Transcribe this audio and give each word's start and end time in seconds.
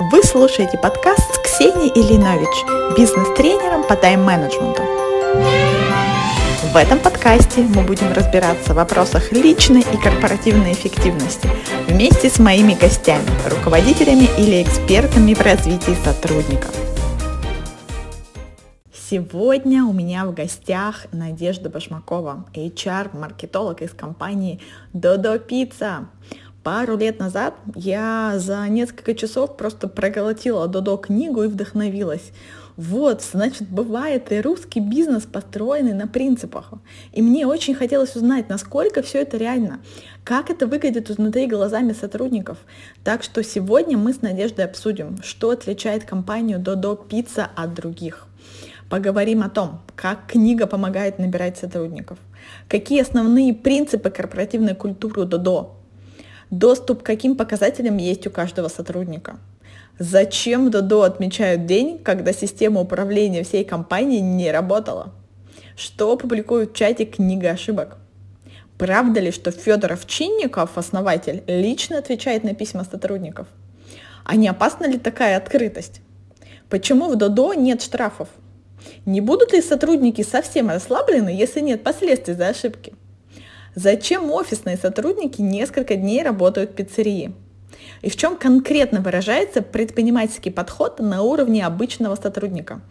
Вы 0.00 0.24
слушаете 0.24 0.76
подкаст 0.76 1.20
с 1.20 1.38
Ксенией 1.38 1.92
Ильинович, 1.94 2.96
бизнес-тренером 2.98 3.84
по 3.86 3.94
тайм-менеджменту. 3.94 4.82
В 6.72 6.76
этом 6.76 6.98
подкасте 6.98 7.60
мы 7.60 7.82
будем 7.82 8.12
разбираться 8.12 8.72
в 8.72 8.76
вопросах 8.76 9.30
личной 9.30 9.82
и 9.82 9.96
корпоративной 9.96 10.72
эффективности 10.72 11.48
вместе 11.86 12.28
с 12.28 12.40
моими 12.40 12.74
гостями, 12.74 13.30
руководителями 13.48 14.28
или 14.36 14.64
экспертами 14.64 15.32
в 15.32 15.40
развитии 15.40 15.94
сотрудников. 16.04 16.74
Сегодня 18.92 19.84
у 19.84 19.92
меня 19.92 20.24
в 20.24 20.34
гостях 20.34 21.06
Надежда 21.12 21.70
Башмакова, 21.70 22.46
HR-маркетолог 22.52 23.82
из 23.82 23.92
компании 23.92 24.60
Dodo 24.92 25.40
Pizza. 25.46 26.06
Пару 26.64 26.96
лет 26.96 27.18
назад 27.18 27.56
я 27.74 28.36
за 28.38 28.66
несколько 28.70 29.14
часов 29.14 29.58
просто 29.58 29.86
проголотила 29.86 30.66
Додо 30.66 30.96
книгу 30.96 31.42
и 31.42 31.46
вдохновилась. 31.46 32.32
Вот, 32.78 33.22
значит, 33.22 33.68
бывает 33.68 34.32
и 34.32 34.40
русский 34.40 34.80
бизнес, 34.80 35.24
построенный 35.24 35.92
на 35.92 36.08
принципах. 36.08 36.72
И 37.12 37.20
мне 37.20 37.46
очень 37.46 37.74
хотелось 37.74 38.16
узнать, 38.16 38.48
насколько 38.48 39.02
все 39.02 39.20
это 39.20 39.36
реально, 39.36 39.80
как 40.24 40.48
это 40.48 40.66
выглядит 40.66 41.10
изнутри 41.10 41.46
глазами 41.46 41.92
сотрудников. 41.92 42.56
Так 43.04 43.22
что 43.22 43.44
сегодня 43.44 43.98
мы 43.98 44.14
с 44.14 44.22
Надеждой 44.22 44.64
обсудим, 44.64 45.18
что 45.22 45.50
отличает 45.50 46.04
компанию 46.04 46.58
Додо 46.58 46.96
Пицца 46.96 47.46
от 47.54 47.74
других. 47.74 48.26
Поговорим 48.88 49.42
о 49.42 49.50
том, 49.50 49.82
как 49.96 50.28
книга 50.28 50.66
помогает 50.66 51.18
набирать 51.18 51.58
сотрудников, 51.58 52.16
какие 52.68 53.02
основные 53.02 53.52
принципы 53.52 54.08
корпоративной 54.08 54.74
культуры 54.74 55.26
Додо 55.26 55.83
Доступ 56.54 57.02
к 57.02 57.06
каким 57.06 57.34
показателям 57.34 57.96
есть 57.96 58.28
у 58.28 58.30
каждого 58.30 58.68
сотрудника? 58.68 59.38
Зачем 59.98 60.66
в 60.66 60.70
Додо 60.70 61.02
отмечают 61.02 61.66
день, 61.66 61.98
когда 61.98 62.32
система 62.32 62.80
управления 62.80 63.42
всей 63.42 63.64
компании 63.64 64.20
не 64.20 64.52
работала? 64.52 65.12
Что 65.74 66.16
публикуют 66.16 66.70
в 66.70 66.74
чате 66.74 67.06
книга 67.06 67.50
ошибок? 67.50 67.96
Правда 68.78 69.18
ли, 69.18 69.32
что 69.32 69.50
Федоров 69.50 70.06
Чинников, 70.06 70.78
основатель, 70.78 71.42
лично 71.48 71.98
отвечает 71.98 72.44
на 72.44 72.54
письма 72.54 72.84
сотрудников? 72.84 73.48
А 74.24 74.36
не 74.36 74.46
опасна 74.46 74.86
ли 74.86 74.96
такая 74.96 75.36
открытость? 75.36 76.02
Почему 76.68 77.08
в 77.08 77.16
Додо 77.16 77.54
нет 77.54 77.82
штрафов? 77.82 78.28
Не 79.06 79.20
будут 79.20 79.52
ли 79.52 79.60
сотрудники 79.60 80.22
совсем 80.22 80.70
расслаблены, 80.70 81.30
если 81.30 81.58
нет 81.58 81.82
последствий 81.82 82.34
за 82.34 82.46
ошибки? 82.46 82.94
Зачем 83.76 84.30
офисные 84.30 84.76
сотрудники 84.76 85.40
несколько 85.40 85.96
дней 85.96 86.22
работают 86.22 86.70
в 86.70 86.74
пиццерии? 86.74 87.34
И 88.02 88.10
в 88.10 88.16
чем 88.16 88.36
конкретно 88.36 89.00
выражается 89.00 89.62
предпринимательский 89.62 90.52
подход 90.52 91.00
на 91.00 91.22
уровне 91.22 91.66
обычного 91.66 92.14
сотрудника? 92.14 92.82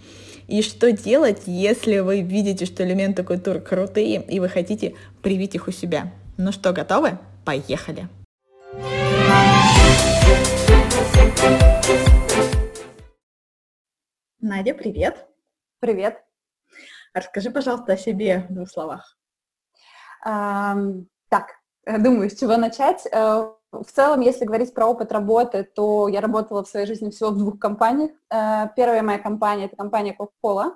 И 0.49 0.61
что 0.61 0.91
делать, 0.91 1.43
если 1.45 1.99
вы 1.99 2.19
видите, 2.19 2.65
что 2.65 2.83
элементы 2.83 3.23
культуры 3.23 3.61
крутые, 3.61 4.21
и 4.23 4.41
вы 4.41 4.49
хотите 4.49 4.95
привить 5.21 5.55
их 5.55 5.69
у 5.69 5.71
себя? 5.71 6.11
Ну 6.35 6.51
что, 6.51 6.73
готовы? 6.73 7.17
Поехали! 7.45 8.09
Надя, 14.41 14.73
привет! 14.73 15.25
Привет! 15.79 16.17
Расскажи, 17.13 17.51
пожалуйста, 17.51 17.93
о 17.93 17.97
себе 17.97 18.45
в 18.49 18.53
двух 18.53 18.69
словах. 18.69 19.17
Так, 21.33 21.55
э, 21.87 21.97
думаю, 21.97 22.29
с 22.29 22.35
чего 22.35 22.57
начать. 22.57 23.07
Э, 23.11 23.49
в 23.71 23.91
целом, 23.91 24.21
если 24.21 24.45
говорить 24.45 24.71
про 24.71 24.85
опыт 24.85 25.11
работы, 25.11 25.63
то 25.63 26.07
я 26.07 26.21
работала 26.21 26.63
в 26.63 26.67
своей 26.67 26.85
жизни 26.85 27.09
всего 27.09 27.31
в 27.31 27.37
двух 27.39 27.57
компаниях. 27.57 28.11
Э, 28.31 28.67
первая 28.75 29.01
моя 29.01 29.17
компания– 29.17 29.65
это 29.65 29.75
компания 29.75 30.15
Coca-Cola. 30.15 30.73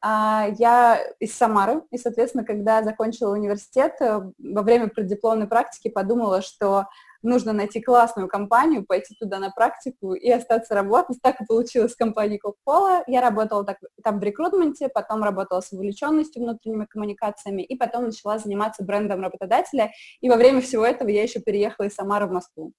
А, 0.00 0.46
я 0.58 0.98
из 1.20 1.36
Самары, 1.36 1.82
и, 1.90 1.98
соответственно, 1.98 2.42
когда 2.42 2.82
закончила 2.82 3.34
университет, 3.34 3.96
во 4.00 4.62
время 4.62 4.88
преддипломной 4.88 5.46
практики 5.46 5.88
подумала, 5.90 6.40
что 6.40 6.86
нужно 7.22 7.52
найти 7.52 7.80
классную 7.80 8.28
компанию, 8.28 8.84
пойти 8.86 9.14
туда 9.18 9.38
на 9.38 9.50
практику 9.50 10.14
и 10.14 10.30
остаться 10.30 10.74
работать. 10.74 11.18
Так 11.22 11.40
и 11.40 11.46
получилось 11.46 11.92
с 11.92 11.96
компанией 11.96 12.40
Coca-Cola. 12.44 13.02
Я 13.06 13.20
работала 13.20 13.64
так, 13.64 13.78
там 14.02 14.20
в 14.20 14.22
рекрутменте, 14.22 14.88
потом 14.88 15.22
работала 15.22 15.60
с 15.60 15.72
увлеченностью 15.72 16.42
внутренними 16.42 16.86
коммуникациями, 16.86 17.62
и 17.62 17.76
потом 17.76 18.04
начала 18.04 18.38
заниматься 18.38 18.84
брендом 18.84 19.20
работодателя. 19.20 19.90
И 20.20 20.28
во 20.28 20.36
время 20.36 20.60
всего 20.60 20.84
этого 20.84 21.08
я 21.08 21.22
еще 21.22 21.40
переехала 21.40 21.86
из 21.86 21.94
Самары 21.94 22.26
в 22.26 22.32
Москву. 22.32 22.72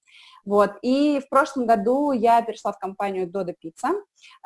Вот. 0.44 0.72
И 0.82 1.20
в 1.20 1.28
прошлом 1.28 1.66
году 1.66 2.12
я 2.12 2.42
перешла 2.42 2.72
в 2.72 2.78
компанию 2.78 3.28
Dodo 3.28 3.54
Pizza 3.62 3.92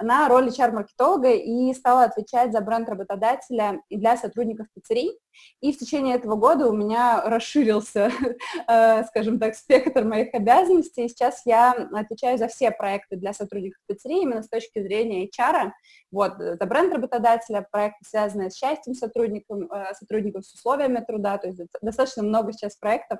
на 0.00 0.28
роль 0.28 0.48
HR-маркетолога 0.48 1.32
и 1.32 1.72
стала 1.74 2.04
отвечать 2.04 2.52
за 2.52 2.60
бренд 2.60 2.88
работодателя 2.88 3.82
и 3.88 3.96
для 3.96 4.16
сотрудников 4.16 4.66
пиццерий. 4.74 5.18
И 5.60 5.72
в 5.72 5.78
течение 5.78 6.16
этого 6.16 6.36
года 6.36 6.68
у 6.68 6.72
меня 6.72 7.22
расширился, 7.24 8.10
э, 8.68 9.04
скажем 9.04 9.38
так, 9.38 9.54
спектр 9.54 10.04
моих 10.04 10.32
обязанностей. 10.34 11.08
Сейчас 11.08 11.42
я 11.44 11.72
отвечаю 11.72 12.38
за 12.38 12.48
все 12.48 12.70
проекты 12.70 13.16
для 13.16 13.32
сотрудников 13.32 13.80
пиццерии 13.86 14.22
именно 14.22 14.42
с 14.42 14.48
точки 14.48 14.82
зрения 14.82 15.26
HR. 15.26 15.72
Вот, 16.12 16.34
за 16.38 16.66
бренд 16.66 16.92
работодателя, 16.92 17.66
проекты, 17.70 18.04
связанные 18.04 18.50
с 18.50 18.56
счастьем 18.56 18.94
сотрудников, 18.94 19.58
э, 19.72 19.94
сотрудников, 19.94 20.46
с 20.46 20.54
условиями 20.54 21.04
труда. 21.06 21.38
То 21.38 21.48
есть 21.48 21.60
достаточно 21.82 22.22
много 22.22 22.52
сейчас 22.52 22.76
проектов, 22.76 23.18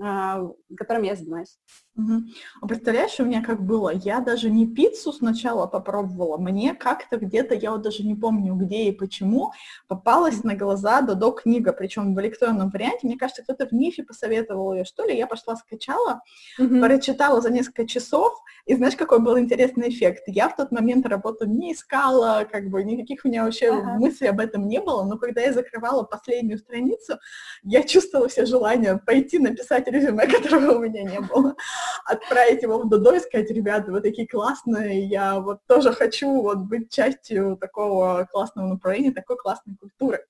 а, 0.00 0.40
которым 0.76 1.04
я 1.04 1.14
занимаюсь. 1.14 1.56
Угу. 1.96 2.66
Представляешь, 2.66 3.20
у 3.20 3.24
меня 3.24 3.40
как 3.40 3.62
было, 3.62 3.90
я 3.90 4.18
даже 4.18 4.50
не 4.50 4.66
пиццу 4.66 5.12
сначала 5.12 5.68
попробовала, 5.68 6.38
мне 6.38 6.74
как-то 6.74 7.18
где-то, 7.18 7.54
я 7.54 7.70
вот 7.70 7.82
даже 7.82 8.02
не 8.02 8.16
помню 8.16 8.54
где 8.54 8.84
и 8.84 8.92
почему, 8.92 9.52
попалась 9.86 10.42
на 10.42 10.56
глаза 10.56 11.02
Додо 11.02 11.30
книга, 11.30 11.72
причем 11.72 12.14
в 12.14 12.20
электронном 12.20 12.70
варианте, 12.70 13.06
мне 13.06 13.16
кажется, 13.16 13.44
кто-то 13.44 13.68
в 13.68 13.72
Мифе 13.72 14.02
посоветовал 14.02 14.74
ее, 14.74 14.84
что 14.84 15.04
ли, 15.04 15.16
я 15.16 15.28
пошла, 15.28 15.54
скачала, 15.54 16.22
угу. 16.58 16.80
прочитала 16.80 17.40
за 17.40 17.50
несколько 17.50 17.86
часов, 17.86 18.32
и 18.66 18.74
знаешь, 18.74 18.96
какой 18.96 19.20
был 19.20 19.38
интересный 19.38 19.90
эффект? 19.90 20.24
Я 20.26 20.48
в 20.48 20.56
тот 20.56 20.72
момент 20.72 21.06
работу 21.06 21.46
не 21.46 21.74
искала, 21.74 22.44
как 22.50 22.70
бы 22.70 22.82
никаких 22.82 23.24
у 23.24 23.28
меня 23.28 23.44
вообще 23.44 23.70
ага. 23.70 23.98
мыслей 23.98 24.28
об 24.28 24.40
этом 24.40 24.66
не 24.66 24.80
было, 24.80 25.04
но 25.04 25.18
когда 25.18 25.42
я 25.42 25.52
закрывала 25.52 26.02
последнюю 26.02 26.58
страницу, 26.58 27.18
я 27.62 27.82
чувствовала 27.82 28.28
все 28.28 28.46
желание 28.46 28.98
пойти 28.98 29.38
написать 29.38 29.86
резюме, 29.86 30.26
которого 30.42 30.78
у 30.78 30.80
меня 30.80 31.02
не 31.02 31.20
было, 31.20 31.54
отправить 32.04 32.62
его 32.62 32.78
в 32.78 32.88
Додо 32.88 33.14
и 33.14 33.20
сказать, 33.20 33.50
ребята, 33.50 33.92
вы 33.92 34.00
такие 34.00 34.26
классные, 34.26 35.06
я 35.06 35.40
вот 35.40 35.60
тоже 35.66 35.92
хочу 35.92 36.42
вот 36.42 36.58
быть 36.58 36.90
частью 36.90 37.56
такого 37.56 38.28
классного 38.30 38.68
направления, 38.68 39.12
такой 39.12 39.36
классной 39.36 39.76
культуры. 39.76 40.24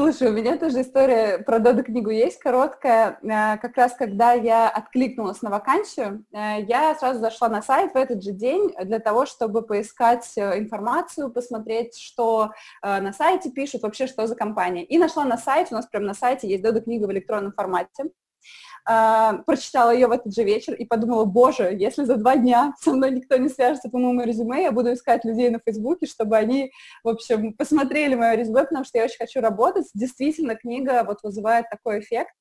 Слушай, 0.00 0.28
у 0.28 0.32
меня 0.32 0.56
тоже 0.56 0.80
история 0.80 1.40
про 1.40 1.58
Додо 1.58 1.82
книгу 1.82 2.08
есть, 2.08 2.38
короткая. 2.38 3.18
Э, 3.22 3.58
как 3.58 3.76
раз 3.76 3.92
когда 3.92 4.32
я 4.32 4.70
откликнулась 4.70 5.42
на 5.42 5.50
вакансию, 5.50 6.24
э, 6.32 6.62
я 6.62 6.94
сразу 6.94 7.20
зашла 7.20 7.50
на 7.50 7.60
сайт 7.60 7.92
в 7.92 7.96
этот 7.98 8.22
же 8.22 8.32
день 8.32 8.72
для 8.82 8.98
того, 8.98 9.26
чтобы 9.26 9.60
поискать 9.60 10.26
э, 10.38 10.58
информацию, 10.58 11.30
посмотреть, 11.30 11.98
что 11.98 12.52
на 12.82 13.12
сайте 13.12 13.50
пишут, 13.50 13.82
вообще 13.82 14.06
что 14.06 14.26
за 14.26 14.34
компания. 14.34 14.86
И 14.86 14.96
нашла 14.96 15.26
на 15.26 15.36
сайте, 15.36 15.74
у 15.74 15.76
нас 15.76 15.86
прямо 15.86 16.06
на 16.06 16.14
сайте 16.14 16.48
есть 16.48 16.62
Додо 16.62 16.80
книга 16.80 17.04
в 17.04 17.12
электронном 17.12 17.52
формате. 17.52 18.04
А, 18.86 19.38
прочитала 19.46 19.90
ее 19.90 20.06
в 20.06 20.12
этот 20.12 20.34
же 20.34 20.42
вечер 20.42 20.74
и 20.74 20.84
подумала, 20.84 21.24
боже, 21.24 21.74
если 21.78 22.04
за 22.04 22.16
два 22.16 22.36
дня 22.36 22.74
со 22.80 22.92
мной 22.92 23.10
никто 23.10 23.36
не 23.36 23.48
свяжется 23.48 23.88
по 23.88 23.98
моему 23.98 24.22
резюме, 24.22 24.62
я 24.62 24.72
буду 24.72 24.92
искать 24.92 25.24
людей 25.24 25.50
на 25.50 25.60
Фейсбуке, 25.64 26.06
чтобы 26.06 26.36
они, 26.36 26.72
в 27.04 27.08
общем, 27.08 27.54
посмотрели 27.54 28.14
мое 28.14 28.34
резюме, 28.34 28.64
потому 28.64 28.84
что 28.84 28.98
я 28.98 29.04
очень 29.04 29.18
хочу 29.18 29.40
работать. 29.40 29.86
Действительно, 29.94 30.54
книга 30.54 31.04
вот 31.06 31.18
вызывает 31.22 31.66
такой 31.70 32.00
эффект, 32.00 32.32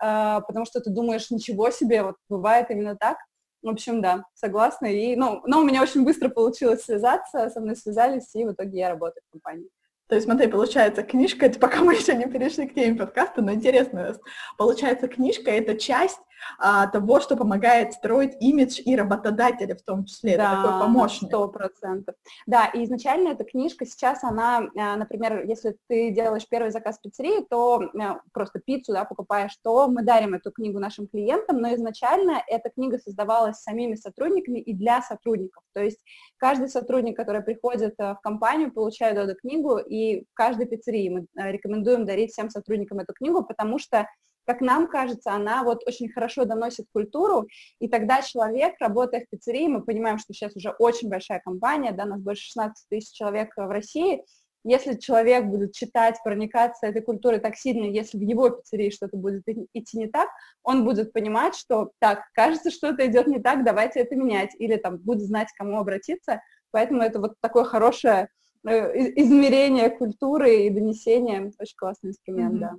а, 0.00 0.40
потому 0.40 0.64
что 0.64 0.80
ты 0.80 0.90
думаешь, 0.90 1.30
ничего 1.30 1.70
себе, 1.70 2.02
вот 2.02 2.16
бывает 2.28 2.70
именно 2.70 2.96
так. 2.96 3.18
В 3.62 3.68
общем, 3.68 4.00
да, 4.00 4.24
согласна. 4.34 4.86
И, 4.86 5.16
ну, 5.16 5.42
но 5.44 5.60
у 5.60 5.64
меня 5.64 5.82
очень 5.82 6.04
быстро 6.04 6.28
получилось 6.28 6.84
связаться, 6.84 7.50
со 7.50 7.60
мной 7.60 7.74
связались, 7.76 8.32
и 8.34 8.44
в 8.44 8.52
итоге 8.52 8.78
я 8.78 8.90
работаю 8.90 9.22
в 9.26 9.32
компании. 9.32 9.68
То 10.08 10.14
есть, 10.14 10.26
смотри, 10.26 10.46
получается, 10.46 11.02
книжка, 11.02 11.46
это 11.46 11.58
пока 11.58 11.80
мы 11.80 11.94
еще 11.94 12.14
не 12.14 12.26
перешли 12.26 12.66
к 12.68 12.74
теме 12.74 12.96
подкаста, 12.96 13.42
но 13.42 13.52
интересно, 13.52 14.16
получается, 14.56 15.08
книжка— 15.08 15.50
это 15.52 15.76
часть 15.76 16.20
а, 16.58 16.86
того, 16.86 17.20
что 17.20 17.36
помогает 17.36 17.92
строить 17.92 18.36
имидж 18.40 18.80
и 18.84 18.96
работодателя 18.96 19.74
в 19.74 19.82
том 19.82 20.04
числе. 20.04 20.36
Да, 20.36 20.52
это 20.52 20.62
такой 20.62 20.80
помощник. 20.80 21.28
Сто 21.28 21.48
процентов. 21.48 22.14
Да, 22.46 22.66
и 22.66 22.84
изначально 22.84 23.28
эта 23.28 23.44
книжка 23.44 23.86
сейчас, 23.86 24.24
она, 24.24 24.68
а, 24.76 24.96
например, 24.96 25.44
если 25.44 25.76
ты 25.88 26.10
делаешь 26.10 26.46
первый 26.48 26.70
заказ 26.70 26.98
пиццерии, 26.98 27.44
то 27.48 27.82
а, 28.00 28.20
просто 28.32 28.60
пиццу 28.60 28.92
да, 28.92 29.04
покупаешь, 29.04 29.56
то 29.62 29.88
мы 29.88 30.02
дарим 30.02 30.34
эту 30.34 30.50
книгу 30.50 30.78
нашим 30.78 31.06
клиентам, 31.06 31.60
но 31.60 31.74
изначально 31.74 32.42
эта 32.46 32.70
книга 32.70 32.98
создавалась 32.98 33.58
самими 33.58 33.94
сотрудниками 33.94 34.58
и 34.58 34.74
для 34.74 35.02
сотрудников. 35.02 35.62
То 35.74 35.82
есть 35.82 35.98
каждый 36.38 36.68
сотрудник, 36.68 37.16
который 37.16 37.42
приходит 37.42 37.94
а, 37.98 38.14
в 38.14 38.20
компанию, 38.20 38.72
получает 38.72 39.16
эту 39.16 39.34
книгу, 39.34 39.78
и 39.78 40.22
в 40.22 40.34
каждой 40.34 40.66
пиццерии 40.66 41.08
мы 41.08 41.26
рекомендуем 41.34 42.04
дарить 42.04 42.32
всем 42.32 42.50
сотрудникам 42.50 42.98
эту 43.00 43.12
книгу, 43.12 43.44
потому 43.44 43.78
что 43.78 44.06
как 44.46 44.60
нам 44.60 44.86
кажется, 44.88 45.32
она 45.32 45.62
вот 45.64 45.86
очень 45.86 46.08
хорошо 46.08 46.44
доносит 46.44 46.86
культуру, 46.92 47.48
и 47.80 47.88
тогда 47.88 48.22
человек, 48.22 48.74
работая 48.80 49.24
в 49.24 49.28
пиццерии, 49.28 49.66
мы 49.66 49.82
понимаем, 49.82 50.18
что 50.18 50.32
сейчас 50.32 50.54
уже 50.56 50.70
очень 50.70 51.08
большая 51.08 51.40
компания, 51.40 51.92
да, 51.92 52.04
нас 52.04 52.20
больше 52.20 52.44
16 52.44 52.88
тысяч 52.88 53.12
человек 53.12 53.50
в 53.56 53.68
России, 53.68 54.22
если 54.68 54.94
человек 54.94 55.46
будет 55.46 55.74
читать, 55.74 56.18
проникаться 56.24 56.88
этой 56.88 57.00
культурой 57.00 57.38
так 57.38 57.56
сильно, 57.56 57.84
если 57.84 58.18
в 58.18 58.22
его 58.22 58.50
пиццерии 58.50 58.90
что-то 58.90 59.16
будет 59.16 59.44
идти 59.46 59.96
не 59.96 60.08
так, 60.08 60.28
он 60.64 60.84
будет 60.84 61.12
понимать, 61.12 61.54
что 61.54 61.92
так, 62.00 62.24
кажется, 62.34 62.72
что-то 62.72 63.06
идет 63.06 63.28
не 63.28 63.38
так, 63.38 63.64
давайте 63.64 64.00
это 64.00 64.16
менять, 64.16 64.50
или 64.58 64.74
там 64.74 64.98
будет 64.98 65.22
знать, 65.22 65.52
к 65.52 65.56
кому 65.56 65.78
обратиться. 65.78 66.42
Поэтому 66.72 67.02
это 67.02 67.20
вот 67.20 67.34
такое 67.40 67.62
хорошее 67.62 68.28
э, 68.66 69.12
измерение 69.20 69.88
культуры 69.88 70.66
и 70.66 70.70
донесение, 70.70 71.52
очень 71.60 71.76
классный 71.76 72.10
инструмент, 72.10 72.56
mm-hmm. 72.56 72.58
да. 72.58 72.74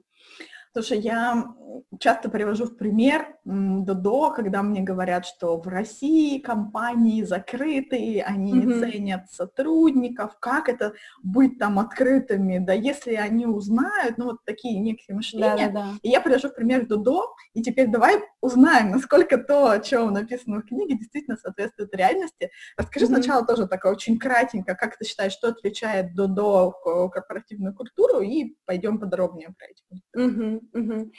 Слушай, 0.73 0.99
я 0.99 1.55
часто 1.99 2.29
привожу 2.29 2.65
в 2.65 2.77
пример 2.77 3.35
Додо, 3.45 4.31
когда 4.31 4.61
мне 4.61 4.81
говорят, 4.81 5.25
что 5.25 5.59
в 5.59 5.67
России 5.67 6.39
компании 6.39 7.23
закрытые, 7.23 8.23
они 8.23 8.53
mm-hmm. 8.53 8.65
не 8.65 8.79
ценят 8.79 9.31
сотрудников, 9.31 10.37
как 10.39 10.69
это 10.69 10.93
быть 11.23 11.57
там 11.57 11.79
открытыми, 11.79 12.59
да 12.59 12.73
если 12.73 13.13
они 13.13 13.45
узнают, 13.45 14.17
ну 14.17 14.25
вот 14.25 14.37
такие 14.45 14.79
некие 14.79 15.15
мышления. 15.15 15.69
Да, 15.69 15.81
да, 15.81 15.91
да. 15.91 15.97
И 16.01 16.09
я 16.09 16.21
привожу 16.21 16.49
в 16.49 16.55
пример 16.55 16.87
Додо, 16.87 17.33
и 17.53 17.61
теперь 17.61 17.87
давай 17.87 18.23
узнаем, 18.41 18.91
насколько 18.91 19.37
то, 19.37 19.69
о 19.69 19.79
чем 19.79 20.13
написано 20.13 20.61
в 20.61 20.65
книге, 20.65 20.97
действительно 20.97 21.37
соответствует 21.37 21.95
реальности. 21.95 22.51
Расскажи 22.77 23.05
mm-hmm. 23.05 23.09
сначала 23.09 23.45
тоже 23.45 23.67
такое 23.67 23.93
очень 23.93 24.19
кратенько, 24.19 24.75
как 24.75 24.97
ты 24.97 25.05
считаешь, 25.05 25.33
что 25.33 25.49
отличает 25.49 26.15
Додо 26.15 26.71
корпоративную 27.11 27.73
культуру, 27.73 28.21
и 28.21 28.55
пойдем 28.65 28.99
подробнее 28.99 29.53
про 29.57 29.67
эти. 29.67 29.83
Mm-hmm. 30.17 30.61
Угу. 30.73 31.11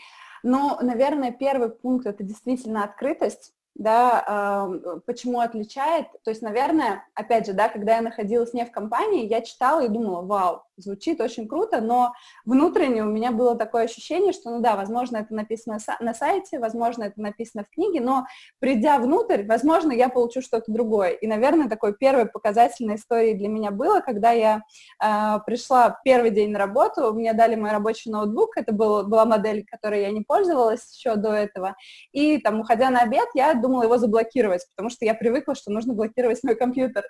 Ну, 0.44 0.76
наверное, 0.80 1.32
первый 1.32 1.70
пункт 1.70 2.06
это 2.06 2.22
действительно 2.22 2.84
открытость 2.84 3.54
да, 3.78 4.68
почему 5.06 5.38
отличает, 5.38 6.08
то 6.24 6.30
есть, 6.30 6.42
наверное, 6.42 7.06
опять 7.14 7.46
же, 7.46 7.52
да, 7.52 7.68
когда 7.68 7.96
я 7.96 8.02
находилась 8.02 8.52
не 8.52 8.66
в 8.66 8.72
компании, 8.72 9.26
я 9.26 9.40
читала 9.40 9.84
и 9.84 9.88
думала, 9.88 10.22
вау, 10.22 10.62
звучит 10.78 11.20
очень 11.20 11.48
круто, 11.48 11.80
но 11.80 12.12
внутренне 12.44 13.02
у 13.02 13.06
меня 13.06 13.32
было 13.32 13.56
такое 13.56 13.84
ощущение, 13.84 14.32
что, 14.32 14.50
ну 14.50 14.60
да, 14.60 14.76
возможно, 14.76 15.19
это 15.19 15.34
написано 15.34 15.78
на 16.00 16.14
сайте, 16.14 16.58
возможно, 16.58 17.04
это 17.04 17.20
написано 17.20 17.64
в 17.64 17.70
книге, 17.70 18.00
но 18.00 18.26
придя 18.58 18.98
внутрь, 18.98 19.44
возможно, 19.44 19.92
я 19.92 20.08
получу 20.08 20.40
что-то 20.40 20.72
другое. 20.72 21.10
И, 21.10 21.26
наверное, 21.26 21.69
такой 21.69 21.94
первой 21.94 22.26
показательной 22.26 22.96
историей 22.96 23.34
для 23.34 23.48
меня 23.48 23.70
было, 23.70 24.00
когда 24.00 24.32
я 24.32 24.62
э, 25.02 25.38
пришла 25.46 25.98
первый 26.04 26.30
день 26.30 26.50
на 26.50 26.58
работу, 26.58 27.12
мне 27.12 27.32
дали 27.32 27.56
мой 27.56 27.70
рабочий 27.70 28.10
ноутбук, 28.10 28.56
это 28.56 28.72
был, 28.72 29.06
была 29.06 29.24
модель, 29.24 29.64
которой 29.64 30.02
я 30.02 30.10
не 30.10 30.22
пользовалась 30.22 30.94
еще 30.96 31.16
до 31.16 31.32
этого, 31.32 31.76
и 32.12 32.38
там, 32.38 32.60
уходя 32.60 32.90
на 32.90 33.00
обед, 33.00 33.28
я 33.34 33.54
думала 33.54 33.84
его 33.84 33.98
заблокировать, 33.98 34.66
потому 34.74 34.90
что 34.90 35.04
я 35.04 35.14
привыкла, 35.14 35.54
что 35.54 35.70
нужно 35.70 35.94
блокировать 35.94 36.42
мой 36.42 36.54
компьютер. 36.54 37.04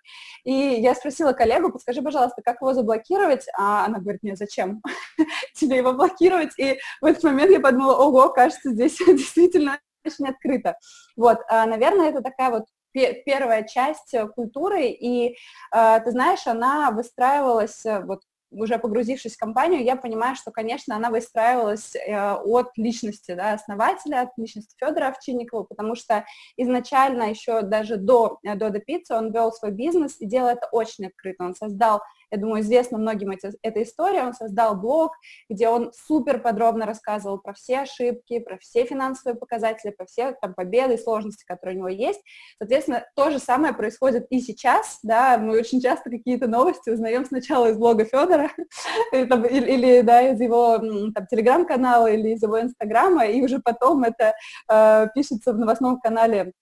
И 0.45 0.53
я 0.53 0.95
спросила 0.95 1.33
коллегу, 1.33 1.71
подскажи, 1.71 2.03
пожалуйста, 2.03 2.43
как 2.43 2.61
его 2.61 2.75
заблокировать? 2.75 3.47
А 3.59 3.87
она 3.87 3.99
говорит, 3.99 4.23
нет, 4.23 4.39
зачем 4.39 4.81
тебе 5.55 5.79
его 5.79 5.93
блокировать? 5.93 6.53
И 6.59 6.79
в 7.01 7.05
этот 7.05 7.25
момент 7.25 7.51
я 7.51 7.61
подумала, 7.61 7.97
ого, 7.97 8.29
кажется, 8.29 8.71
здесь 8.71 8.99
действительно 9.07 9.81
очень 10.07 10.29
открыто. 10.29 10.77
Вот, 11.17 11.39
а, 11.49 11.67
наверное, 11.67 12.11
это 12.11 12.23
такая 12.23 12.51
вот 12.51 12.65
первая 12.93 13.65
часть 13.65 14.15
культуры, 14.35 14.87
и, 14.87 15.37
а, 15.73 16.01
ты 16.01 16.13
знаешь, 16.13 16.47
она 16.47 16.91
выстраивалась 16.93 17.83
вот 17.85 18.21
уже 18.51 18.79
погрузившись 18.79 19.35
в 19.35 19.39
компанию, 19.39 19.85
я 19.85 19.97
понимаю, 19.97 20.35
что, 20.35 20.51
конечно, 20.51 20.97
она 20.97 21.11
выстраивалась 21.11 21.95
э, 21.95 22.33
от 22.33 22.71
личности 22.77 23.35
да, 23.35 23.53
основателя, 23.53 24.23
от 24.23 24.31
личности 24.37 24.75
Федора 24.79 25.09
Овчинникова, 25.09 25.65
потому 25.65 25.95
что 25.95 26.25
изначально 26.57 27.25
еще 27.25 27.63
даже 27.63 27.97
до 27.97 28.39
Дода 28.43 28.81
Пиццы 28.81 29.15
он 29.15 29.33
вел 29.33 29.53
свой 29.53 29.73
бизнес 29.73 30.17
и 30.21 30.27
делал 30.27 30.49
это 30.49 30.67
очень 30.73 31.07
открыто. 31.07 31.45
Он 31.45 31.55
создал 31.55 32.01
я 32.31 32.39
думаю, 32.39 32.63
известна 32.63 32.99
многим 32.99 33.31
эти, 33.31 33.51
эта 33.63 33.83
история. 33.83 34.25
Он 34.25 34.35
создал 34.35 34.77
блог, 34.77 35.13
где 35.49 35.69
он 35.69 35.93
супер 35.95 36.41
подробно 36.41 36.87
рассказывал 36.87 37.39
про 37.39 37.55
все 37.55 37.81
ошибки, 37.81 38.39
про 38.41 38.59
все 38.59 38.85
финансовые 38.85 39.39
показатели, 39.39 39.91
про 39.91 40.07
все 40.07 40.33
там 40.41 40.55
победы 40.55 40.95
и 40.95 40.99
сложности, 40.99 41.45
которые 41.47 41.77
у 41.77 41.79
него 41.81 41.89
есть. 41.89 42.21
Соответственно, 42.59 43.05
то 43.17 43.31
же 43.31 43.39
самое 43.39 43.75
происходит 43.75 44.27
и 44.31 44.41
сейчас, 44.41 44.99
да, 45.03 45.39
мы 45.39 45.59
очень 45.59 45.81
часто 45.81 46.11
какие-то 46.11 46.47
новости 46.47 46.91
узнаем 46.91 47.25
сначала 47.25 47.67
из 47.67 47.77
блога 47.77 48.05
Федора 48.05 48.51
или, 49.13 50.01
да, 50.03 50.23
из 50.23 50.41
его 50.41 50.79
там, 50.79 51.27
телеграм-канала 51.31 52.07
или 52.07 52.31
из 52.31 52.43
его 52.43 52.61
инстаграма, 52.61 53.27
и 53.27 53.43
уже 53.43 53.61
потом 53.61 54.05
это 54.05 54.35
э, 54.71 55.07
пишется 55.15 55.53
в 55.53 55.59
новостном 55.59 56.01
канале 56.01 56.53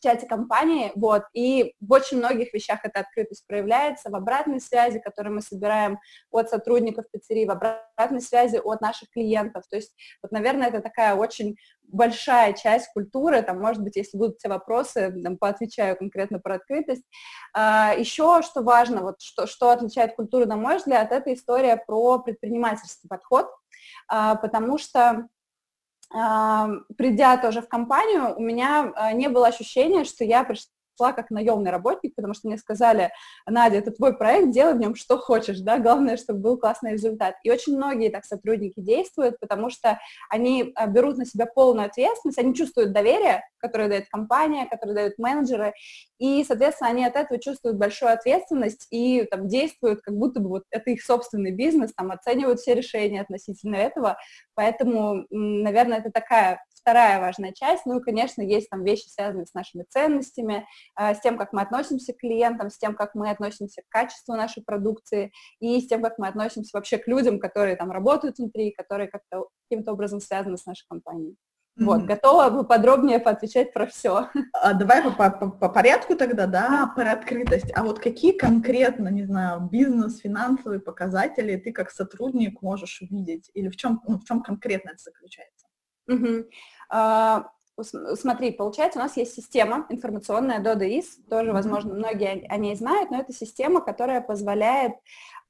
чате 0.00 0.26
компании, 0.26 0.92
вот, 0.94 1.24
и 1.32 1.74
в 1.80 1.92
очень 1.92 2.18
многих 2.18 2.52
вещах 2.52 2.80
эта 2.84 3.00
открытость 3.00 3.46
проявляется, 3.46 4.10
в 4.10 4.16
обратной 4.16 4.60
связи, 4.60 4.98
которую 4.98 5.34
мы 5.34 5.42
собираем 5.42 5.98
от 6.30 6.50
сотрудников 6.50 7.04
пиццерии, 7.10 7.46
в 7.46 7.50
обратной 7.50 8.20
связи 8.20 8.60
от 8.62 8.80
наших 8.80 9.10
клиентов, 9.10 9.64
то 9.70 9.76
есть, 9.76 9.94
вот, 10.22 10.32
наверное, 10.32 10.68
это 10.68 10.80
такая 10.80 11.14
очень 11.14 11.56
большая 11.82 12.52
часть 12.52 12.88
культуры, 12.92 13.42
там, 13.42 13.60
может 13.60 13.82
быть, 13.82 13.96
если 13.96 14.16
будут 14.16 14.38
все 14.38 14.48
вопросы, 14.48 15.12
там, 15.22 15.36
поотвечаю 15.36 15.96
конкретно 15.96 16.38
про 16.38 16.54
открытость. 16.56 17.04
А, 17.52 17.94
еще, 17.96 18.42
что 18.42 18.62
важно, 18.62 19.02
вот, 19.02 19.20
что, 19.20 19.46
что 19.46 19.70
отличает 19.70 20.14
культуру, 20.14 20.46
на 20.46 20.56
мой 20.56 20.76
взгляд, 20.76 21.12
это 21.12 21.32
история 21.34 21.76
про 21.76 22.20
предпринимательский 22.20 23.08
подход, 23.08 23.48
а, 24.08 24.36
потому 24.36 24.78
что 24.78 25.26
придя 26.10 27.36
тоже 27.36 27.62
в 27.62 27.68
компанию, 27.68 28.34
у 28.36 28.40
меня 28.40 28.92
а, 28.96 29.12
не 29.12 29.28
было 29.28 29.46
ощущения, 29.46 30.04
что 30.04 30.24
я 30.24 30.42
пришла 30.42 30.70
шла 31.00 31.12
как 31.12 31.30
наемный 31.30 31.70
работник, 31.70 32.14
потому 32.14 32.34
что 32.34 32.48
мне 32.48 32.58
сказали, 32.58 33.10
Надя, 33.46 33.78
это 33.78 33.90
твой 33.90 34.16
проект, 34.16 34.50
делай 34.50 34.74
в 34.74 34.78
нем 34.78 34.94
что 34.94 35.16
хочешь, 35.16 35.60
да, 35.60 35.78
главное, 35.78 36.18
чтобы 36.18 36.40
был 36.40 36.58
классный 36.58 36.92
результат. 36.92 37.36
И 37.42 37.50
очень 37.50 37.76
многие 37.76 38.10
так 38.10 38.26
сотрудники 38.26 38.80
действуют, 38.80 39.40
потому 39.40 39.70
что 39.70 39.98
они 40.28 40.72
а, 40.74 40.86
берут 40.86 41.16
на 41.16 41.24
себя 41.24 41.46
полную 41.46 41.86
ответственность, 41.86 42.38
они 42.38 42.54
чувствуют 42.54 42.92
доверие, 42.92 43.42
которое 43.58 43.88
дает 43.88 44.08
компания, 44.10 44.66
которое 44.66 44.94
дают 44.94 45.18
менеджеры, 45.18 45.72
и, 46.18 46.44
соответственно, 46.44 46.90
они 46.90 47.06
от 47.06 47.16
этого 47.16 47.40
чувствуют 47.40 47.78
большую 47.78 48.12
ответственность 48.12 48.86
и 48.90 49.24
там 49.24 49.48
действуют, 49.48 50.02
как 50.02 50.14
будто 50.14 50.40
бы 50.40 50.48
вот 50.50 50.64
это 50.70 50.90
их 50.90 51.02
собственный 51.02 51.52
бизнес, 51.52 51.94
там 51.94 52.10
оценивают 52.10 52.60
все 52.60 52.74
решения 52.74 53.22
относительно 53.22 53.76
этого, 53.76 54.18
поэтому, 54.54 55.24
наверное, 55.30 55.98
это 55.98 56.10
такая 56.10 56.62
вторая 56.80 57.20
важная 57.20 57.52
часть. 57.52 57.86
Ну 57.86 57.98
и, 57.98 58.02
конечно, 58.02 58.42
есть 58.42 58.68
там 58.70 58.84
вещи, 58.84 59.08
связанные 59.08 59.46
с 59.46 59.54
нашими 59.54 59.84
ценностями, 59.88 60.66
а, 60.94 61.14
с 61.14 61.20
тем, 61.20 61.38
как 61.38 61.52
мы 61.52 61.62
относимся 61.62 62.12
к 62.12 62.18
клиентам, 62.18 62.70
с 62.70 62.78
тем, 62.78 62.94
как 62.94 63.14
мы 63.14 63.30
относимся 63.30 63.82
к 63.82 63.88
качеству 63.88 64.34
нашей 64.34 64.62
продукции 64.62 65.32
и 65.60 65.80
с 65.80 65.86
тем, 65.86 66.02
как 66.02 66.18
мы 66.18 66.28
относимся 66.28 66.70
вообще 66.74 66.98
к 66.98 67.06
людям, 67.06 67.38
которые 67.38 67.76
там 67.76 67.90
работают 67.90 68.38
внутри, 68.38 68.72
которые 68.72 69.08
как-то 69.08 69.48
каким-то 69.68 69.92
образом 69.92 70.20
связаны 70.20 70.56
с 70.56 70.66
нашей 70.66 70.86
компанией. 70.88 71.36
Mm-hmm. 71.78 71.84
Вот, 71.84 72.02
готова 72.02 72.62
подробнее 72.64 73.20
поотвечать 73.20 73.72
про 73.72 73.86
все. 73.86 74.28
А, 74.52 74.74
давай 74.74 75.02
по, 75.02 75.30
по, 75.30 75.50
по 75.50 75.68
порядку 75.68 76.16
тогда, 76.16 76.46
да, 76.46 76.92
про 76.94 77.12
открытость. 77.12 77.72
А 77.74 77.84
вот 77.84 78.00
какие 78.00 78.32
конкретно, 78.32 79.08
не 79.08 79.24
знаю, 79.24 79.68
бизнес, 79.70 80.18
финансовые 80.18 80.80
показатели 80.80 81.56
ты 81.56 81.72
как 81.72 81.90
сотрудник 81.90 82.60
можешь 82.60 83.00
увидеть? 83.00 83.50
Или 83.54 83.68
в 83.68 83.76
чем, 83.76 84.02
ну, 84.06 84.18
в 84.18 84.24
чем 84.24 84.42
конкретно 84.42 84.90
это 84.90 84.98
заключается? 84.98 85.69
Угу. 86.10 86.44
А, 86.90 87.50
смотри, 87.82 88.50
получается, 88.50 88.98
у 88.98 89.02
нас 89.02 89.16
есть 89.16 89.34
система 89.34 89.86
информационная 89.88 90.60
DodoIS, 90.60 91.04
тоже, 91.28 91.52
возможно, 91.52 91.94
многие 91.94 92.46
о 92.48 92.56
ней 92.56 92.74
знают, 92.74 93.10
но 93.10 93.20
это 93.20 93.32
система, 93.32 93.80
которая 93.80 94.20
позволяет 94.20 94.94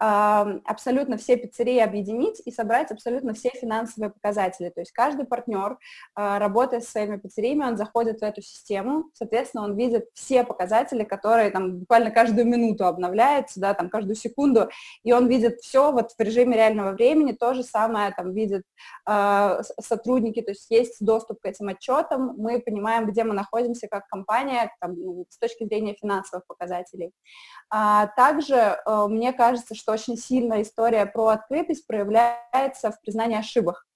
абсолютно 0.00 1.18
все 1.18 1.36
пиццерии 1.36 1.78
объединить 1.78 2.40
и 2.46 2.50
собрать 2.50 2.90
абсолютно 2.90 3.34
все 3.34 3.50
финансовые 3.50 4.10
показатели. 4.10 4.70
То 4.70 4.80
есть 4.80 4.92
каждый 4.92 5.26
партнер, 5.26 5.76
а, 6.14 6.38
работая 6.38 6.80
со 6.80 6.90
своими 6.90 7.18
пиццериями, 7.18 7.64
он 7.64 7.76
заходит 7.76 8.20
в 8.20 8.22
эту 8.22 8.40
систему, 8.40 9.10
соответственно, 9.12 9.64
он 9.64 9.76
видит 9.76 10.06
все 10.14 10.42
показатели, 10.44 11.04
которые 11.04 11.50
там 11.50 11.80
буквально 11.80 12.10
каждую 12.10 12.46
минуту 12.46 12.86
обновляются, 12.86 13.60
да, 13.60 13.74
там 13.74 13.90
каждую 13.90 14.16
секунду, 14.16 14.70
и 15.02 15.12
он 15.12 15.28
видит 15.28 15.60
все 15.60 15.92
вот 15.92 16.12
в 16.12 16.20
режиме 16.20 16.56
реального 16.56 16.92
времени, 16.92 17.32
то 17.32 17.52
же 17.52 17.62
самое 17.62 18.12
там 18.12 18.32
видят 18.32 18.62
э, 19.06 19.60
сотрудники, 19.80 20.40
то 20.40 20.52
есть 20.52 20.70
есть 20.70 21.04
доступ 21.04 21.40
к 21.40 21.46
этим 21.46 21.68
отчетам, 21.68 22.34
мы 22.38 22.60
понимаем, 22.60 23.06
где 23.06 23.22
мы 23.22 23.34
находимся 23.34 23.86
как 23.86 24.08
компания 24.08 24.74
там, 24.80 24.96
с 25.28 25.38
точки 25.38 25.64
зрения 25.64 25.94
финансовых 25.94 26.46
показателей. 26.46 27.12
А, 27.68 28.06
также 28.16 28.54
э, 28.54 29.06
мне 29.08 29.32
кажется, 29.34 29.74
что 29.74 29.89
очень 29.90 30.16
сильная 30.16 30.62
история 30.62 31.06
про 31.06 31.28
открытость 31.28 31.86
проявляется 31.86 32.90
в 32.90 33.00
признании 33.00 33.38
ошибок. 33.38 33.86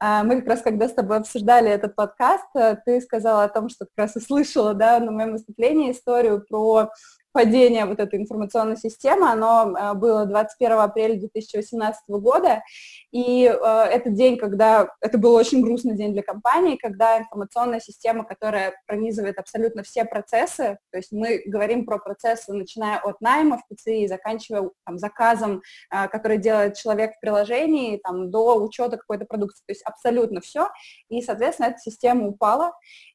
А, 0.00 0.24
мы 0.24 0.40
как 0.40 0.48
раз, 0.48 0.62
когда 0.62 0.88
с 0.88 0.94
тобой 0.94 1.18
обсуждали 1.18 1.70
этот 1.70 1.94
подкаст, 1.94 2.46
э, 2.54 2.76
ты 2.84 3.00
сказала 3.00 3.44
о 3.44 3.48
том, 3.48 3.68
что 3.68 3.84
как 3.86 3.94
раз 3.96 4.16
услышала 4.16 4.74
да, 4.74 4.98
на 4.98 5.12
моем 5.12 5.32
выступлении 5.32 5.92
историю 5.92 6.44
про 6.48 6.90
падение 7.32 7.86
вот 7.86 7.98
этой 8.00 8.20
информационной 8.20 8.76
системы, 8.76 9.30
оно 9.30 9.74
э, 9.76 9.94
было 9.94 10.26
21 10.26 10.78
апреля 10.78 11.18
2018 11.18 12.02
года, 12.08 12.62
и 13.10 13.44
э, 13.44 13.66
это 13.90 14.10
день, 14.10 14.36
когда, 14.36 14.88
это 15.00 15.18
был 15.18 15.34
очень 15.34 15.62
грустный 15.62 15.96
день 15.96 16.12
для 16.12 16.22
компании, 16.22 16.76
когда 16.76 17.18
информационная 17.18 17.80
система, 17.80 18.24
которая 18.24 18.74
пронизывает 18.86 19.38
абсолютно 19.38 19.82
все 19.82 20.04
процессы, 20.04 20.78
то 20.90 20.98
есть 20.98 21.12
мы 21.12 21.42
говорим 21.46 21.86
про 21.86 21.98
процессы, 21.98 22.52
начиная 22.52 22.98
от 22.98 23.20
найма 23.20 23.58
в 23.58 23.74
ПЦИ, 23.74 24.06
заканчивая 24.06 24.70
там, 24.84 24.98
заказом, 24.98 25.62
э, 25.90 26.08
который 26.08 26.38
делает 26.38 26.76
человек 26.76 27.16
в 27.16 27.20
приложении, 27.20 27.96
там, 27.96 28.30
до 28.30 28.62
учета 28.62 28.96
какой-то 28.96 29.24
продукции, 29.24 29.62
то 29.66 29.72
есть 29.72 29.82
абсолютно 29.84 30.40
все, 30.40 30.68
и, 31.08 31.22
соответственно, 31.22 31.68
эта 31.68 31.78
система 31.78 32.28
упала, 32.28 32.72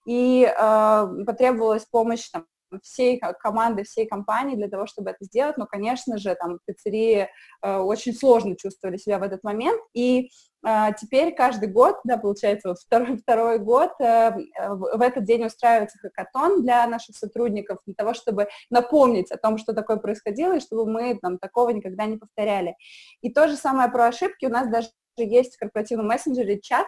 и 0.08 0.44
э, 0.44 1.08
потребовалась 1.26 1.86
помощь 1.86 2.30
там, 2.30 2.46
всей 2.82 3.20
команды, 3.20 3.84
всей 3.84 4.08
компании 4.08 4.56
для 4.56 4.70
того, 4.70 4.88
чтобы 4.88 5.12
это 5.12 5.24
сделать, 5.26 5.58
но, 5.58 5.66
конечно 5.66 6.18
же, 6.18 6.36
там 6.36 6.60
пиццерии 6.66 7.30
э, 7.62 7.78
очень 7.78 8.14
сложно 8.14 8.56
чувствовали 8.56 8.98
себя 8.98 9.20
в 9.20 9.24
этот 9.24 9.44
момент, 9.44 9.82
и 9.94 10.30
э, 10.66 10.88
теперь 11.00 11.34
каждый 11.34 11.70
год, 11.70 11.96
да, 12.04 12.18
получается, 12.18 12.70
вот 12.70 12.80
второй, 12.80 13.18
второй 13.22 13.60
год, 13.60 13.92
э, 14.00 14.32
в, 14.32 14.98
в 14.98 15.02
этот 15.02 15.24
день 15.24 15.46
устраивается 15.46 15.98
хакатон 16.00 16.64
для 16.64 16.88
наших 16.88 17.16
сотрудников, 17.16 17.80
для 17.86 17.96
того, 17.96 18.14
чтобы 18.14 18.48
напомнить 18.70 19.32
о 19.32 19.38
том, 19.38 19.58
что 19.58 19.74
такое 19.74 19.98
происходило, 19.98 20.58
и 20.58 20.62
чтобы 20.62 20.90
мы 20.90 21.18
там 21.22 21.38
такого 21.38 21.70
никогда 21.70 22.06
не 22.06 22.18
повторяли. 22.18 22.76
И 23.22 23.32
то 23.32 23.48
же 23.48 23.56
самое 23.56 23.90
про 23.90 24.08
ошибки. 24.08 24.46
У 24.46 24.50
нас 24.50 24.70
даже 24.70 24.90
есть 25.18 25.56
в 25.56 25.60
корпоративном 25.60 26.08
мессенджере 26.08 26.60
чат, 26.60 26.86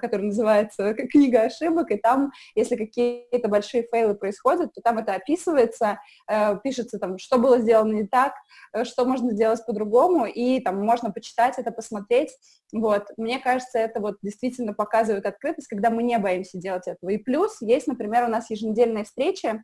который 0.00 0.26
называется 0.26 0.94
«Книга 0.94 1.42
ошибок», 1.42 1.90
и 1.90 1.96
там, 1.96 2.30
если 2.54 2.76
какие-то 2.76 3.48
большие 3.48 3.86
фейлы 3.90 4.14
происходят, 4.14 4.72
то 4.74 4.80
там 4.80 4.98
это 4.98 5.14
описывается, 5.14 5.98
э, 6.30 6.56
пишется 6.62 6.98
там, 6.98 7.18
что 7.18 7.38
было 7.38 7.58
сделано 7.58 7.92
не 7.92 8.06
так, 8.06 8.32
э, 8.72 8.84
что 8.84 9.04
можно 9.04 9.32
сделать 9.32 9.64
по-другому, 9.66 10.26
и 10.26 10.60
там 10.60 10.84
можно 10.84 11.10
почитать 11.10 11.58
это, 11.58 11.70
посмотреть. 11.72 12.30
Вот. 12.72 13.06
Мне 13.16 13.38
кажется, 13.38 13.78
это 13.78 14.00
вот 14.00 14.16
действительно 14.22 14.74
показывает 14.74 15.26
открытость, 15.26 15.68
когда 15.68 15.90
мы 15.90 16.02
не 16.02 16.18
боимся 16.18 16.58
делать 16.58 16.86
этого. 16.86 17.10
И 17.10 17.18
плюс 17.18 17.60
есть, 17.60 17.86
например, 17.86 18.24
у 18.24 18.28
нас 18.28 18.50
еженедельные 18.50 19.04
встречи, 19.04 19.62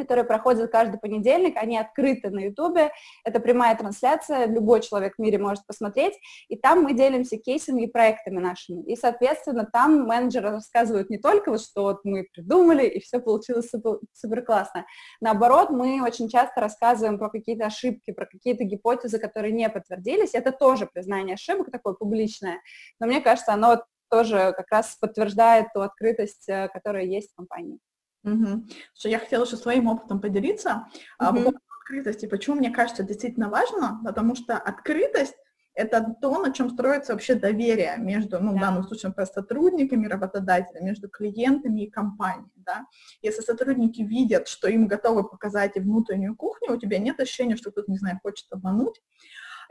которые 0.00 0.24
проходят 0.24 0.70
каждый 0.70 0.98
понедельник, 0.98 1.56
они 1.56 1.78
открыты 1.78 2.30
на 2.30 2.40
Ютубе, 2.40 2.90
это 3.24 3.40
прямая 3.40 3.76
трансляция, 3.76 4.46
любой 4.46 4.80
человек 4.80 5.14
в 5.16 5.18
мире 5.20 5.38
может 5.38 5.66
посмотреть, 5.66 6.14
и 6.48 6.56
там 6.56 6.82
мы 6.82 6.94
делимся 6.94 7.36
кейсами 7.36 7.82
и 7.82 7.86
проектами 7.86 8.38
нашими, 8.38 8.82
и, 8.82 8.96
соответственно, 8.96 9.68
там 9.70 10.06
менеджеры 10.06 10.50
рассказывают 10.50 11.10
не 11.10 11.18
только 11.18 11.50
вот, 11.50 11.62
что 11.62 11.82
вот 11.82 12.00
мы 12.04 12.26
придумали, 12.32 12.86
и 12.86 13.00
все 13.00 13.20
получилось 13.20 13.70
супер, 13.70 13.98
супер 14.12 14.42
классно, 14.42 14.86
наоборот, 15.20 15.70
мы 15.70 16.02
очень 16.02 16.28
часто 16.28 16.60
рассказываем 16.60 17.18
про 17.18 17.30
какие-то 17.30 17.66
ошибки, 17.66 18.12
про 18.12 18.26
какие-то 18.26 18.64
гипотезы, 18.64 19.18
которые 19.18 19.52
не 19.52 19.68
подтвердились, 19.68 20.34
это 20.34 20.52
тоже 20.52 20.88
признание 20.92 21.34
ошибок 21.34 21.70
такое 21.70 21.94
публичное, 21.94 22.60
но 22.98 23.06
мне 23.06 23.20
кажется, 23.20 23.52
оно 23.52 23.82
тоже 24.10 24.52
как 24.56 24.66
раз 24.70 24.96
подтверждает 25.00 25.68
ту 25.72 25.80
открытость, 25.80 26.48
э, 26.48 26.68
которая 26.68 27.04
есть 27.04 27.32
в 27.32 27.36
компании. 27.36 27.78
Угу. 28.24 28.66
Что 28.94 29.08
я 29.08 29.18
хотела 29.18 29.44
еще 29.44 29.56
своим 29.56 29.88
опытом 29.88 30.20
поделиться 30.20 30.86
угу. 31.18 31.26
по 31.26 31.32
поводу 31.32 31.58
открытости. 31.82 32.26
Почему 32.26 32.56
мне 32.56 32.70
кажется 32.70 33.02
действительно 33.02 33.48
важно? 33.48 34.00
Потому 34.04 34.34
что 34.34 34.56
открытость 34.56 35.34
это 35.74 36.14
то, 36.20 36.38
на 36.38 36.52
чем 36.52 36.70
строится 36.70 37.12
вообще 37.12 37.34
доверие 37.34 37.96
между, 37.98 38.40
ну, 38.40 38.52
да. 38.52 38.56
в 38.56 38.60
данном 38.60 38.84
случае, 38.84 39.08
например, 39.10 39.28
сотрудниками, 39.32 40.06
работодателями, 40.06 40.86
между 40.86 41.08
клиентами 41.08 41.82
и 41.82 41.90
компанией, 41.90 42.50
да. 42.56 42.86
Если 43.22 43.40
сотрудники 43.40 44.02
видят, 44.02 44.48
что 44.48 44.68
им 44.68 44.88
готовы 44.88 45.26
показать 45.26 45.76
и 45.76 45.80
внутреннюю 45.80 46.36
кухню, 46.36 46.74
у 46.74 46.78
тебя 46.78 46.98
нет 46.98 47.20
ощущения, 47.20 47.56
что 47.56 47.70
кто-то, 47.70 47.90
не 47.90 47.98
знаю, 47.98 48.18
хочет 48.22 48.46
обмануть. 48.50 49.00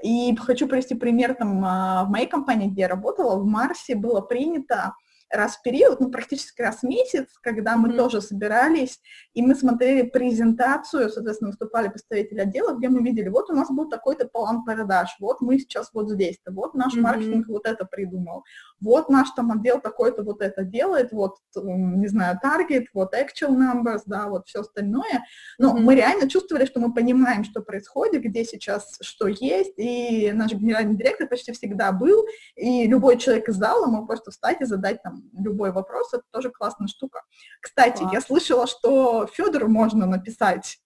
И 0.02 0.34
хочу 0.38 0.68
привести 0.68 0.96
пример, 0.96 1.36
там, 1.36 1.64
а, 1.66 2.06
в 2.06 2.10
моей 2.10 2.28
компании, 2.28 2.70
где 2.70 2.84
я 2.84 2.88
работала, 2.88 3.38
в 3.38 3.46
Марсе 3.46 3.96
было 3.96 4.22
принято 4.22 4.94
раз 5.32 5.58
в 5.58 5.62
период, 5.62 6.00
ну, 6.00 6.10
практически 6.10 6.62
раз 6.62 6.80
в 6.80 6.84
месяц, 6.84 7.28
когда 7.42 7.78
мы 7.78 7.90
mm-hmm. 7.90 7.98
тоже 7.98 8.22
собирались, 8.22 9.00
и 9.34 9.42
мы 9.42 9.56
смотрели 9.56 10.08
презентацию, 10.10 11.10
соответственно, 11.10 11.52
выступали 11.52 11.90
представители 11.90 12.40
отдела, 12.40 12.76
где 12.76 12.90
мы 12.90 13.02
видели, 13.04 13.30
вот 13.30 13.50
у 13.50 13.54
нас 13.54 13.70
был 13.70 13.90
такой-то 13.90 14.28
план 14.28 14.64
продаж, 14.64 15.16
вот 15.20 15.42
мы 15.42 15.60
сейчас 15.60 15.90
вот 15.94 16.10
здесь-то, 16.10 16.52
вот 16.52 16.74
наш 16.74 16.96
mm-hmm. 16.96 17.02
маркетинг 17.02 17.48
вот 17.48 17.66
это 17.66 17.86
придумал, 17.86 18.44
вот 18.82 19.10
наш 19.10 19.30
там 19.32 19.52
отдел 19.52 19.80
такой-то 19.80 20.24
вот 20.24 20.42
это 20.42 20.64
делает, 20.64 21.12
вот, 21.12 21.38
не 21.56 22.08
знаю, 22.08 22.40
таргет, 22.42 22.88
вот 22.94 23.14
actual 23.14 23.56
numbers, 23.56 24.02
да, 24.06 24.28
вот 24.28 24.48
все 24.48 24.62
остальное, 24.62 25.26
но 25.58 25.76
mm-hmm. 25.76 25.82
мы 25.82 25.96
реально 25.96 26.30
чувствовали, 26.30 26.66
что 26.66 26.80
мы 26.80 26.94
понимаем, 26.94 27.44
что 27.44 27.62
происходит, 27.62 28.24
где 28.24 28.46
сейчас 28.46 28.98
что 29.02 29.28
есть, 29.28 29.74
и 29.78 30.32
наш 30.34 30.52
генеральный 30.52 30.96
директор 30.96 31.28
почти 31.28 31.52
всегда 31.52 31.92
был, 31.92 32.26
и 32.56 32.88
любой 32.88 33.18
человек 33.18 33.50
из 33.50 33.56
зала 33.56 33.88
мог 33.88 34.08
просто 34.08 34.32
встать 34.32 34.62
и 34.62 34.66
задать 34.66 35.02
там 35.04 35.24
любой 35.38 35.72
вопрос, 35.72 36.14
это 36.14 36.24
тоже 36.32 36.50
классная 36.50 36.88
штука. 36.88 37.22
Кстати, 37.62 38.00
Класс. 38.00 38.14
я 38.14 38.22
слышала, 38.22 38.68
что 38.68 39.28
Федору 39.28 39.68
можно 39.68 40.06
написать 40.06 40.80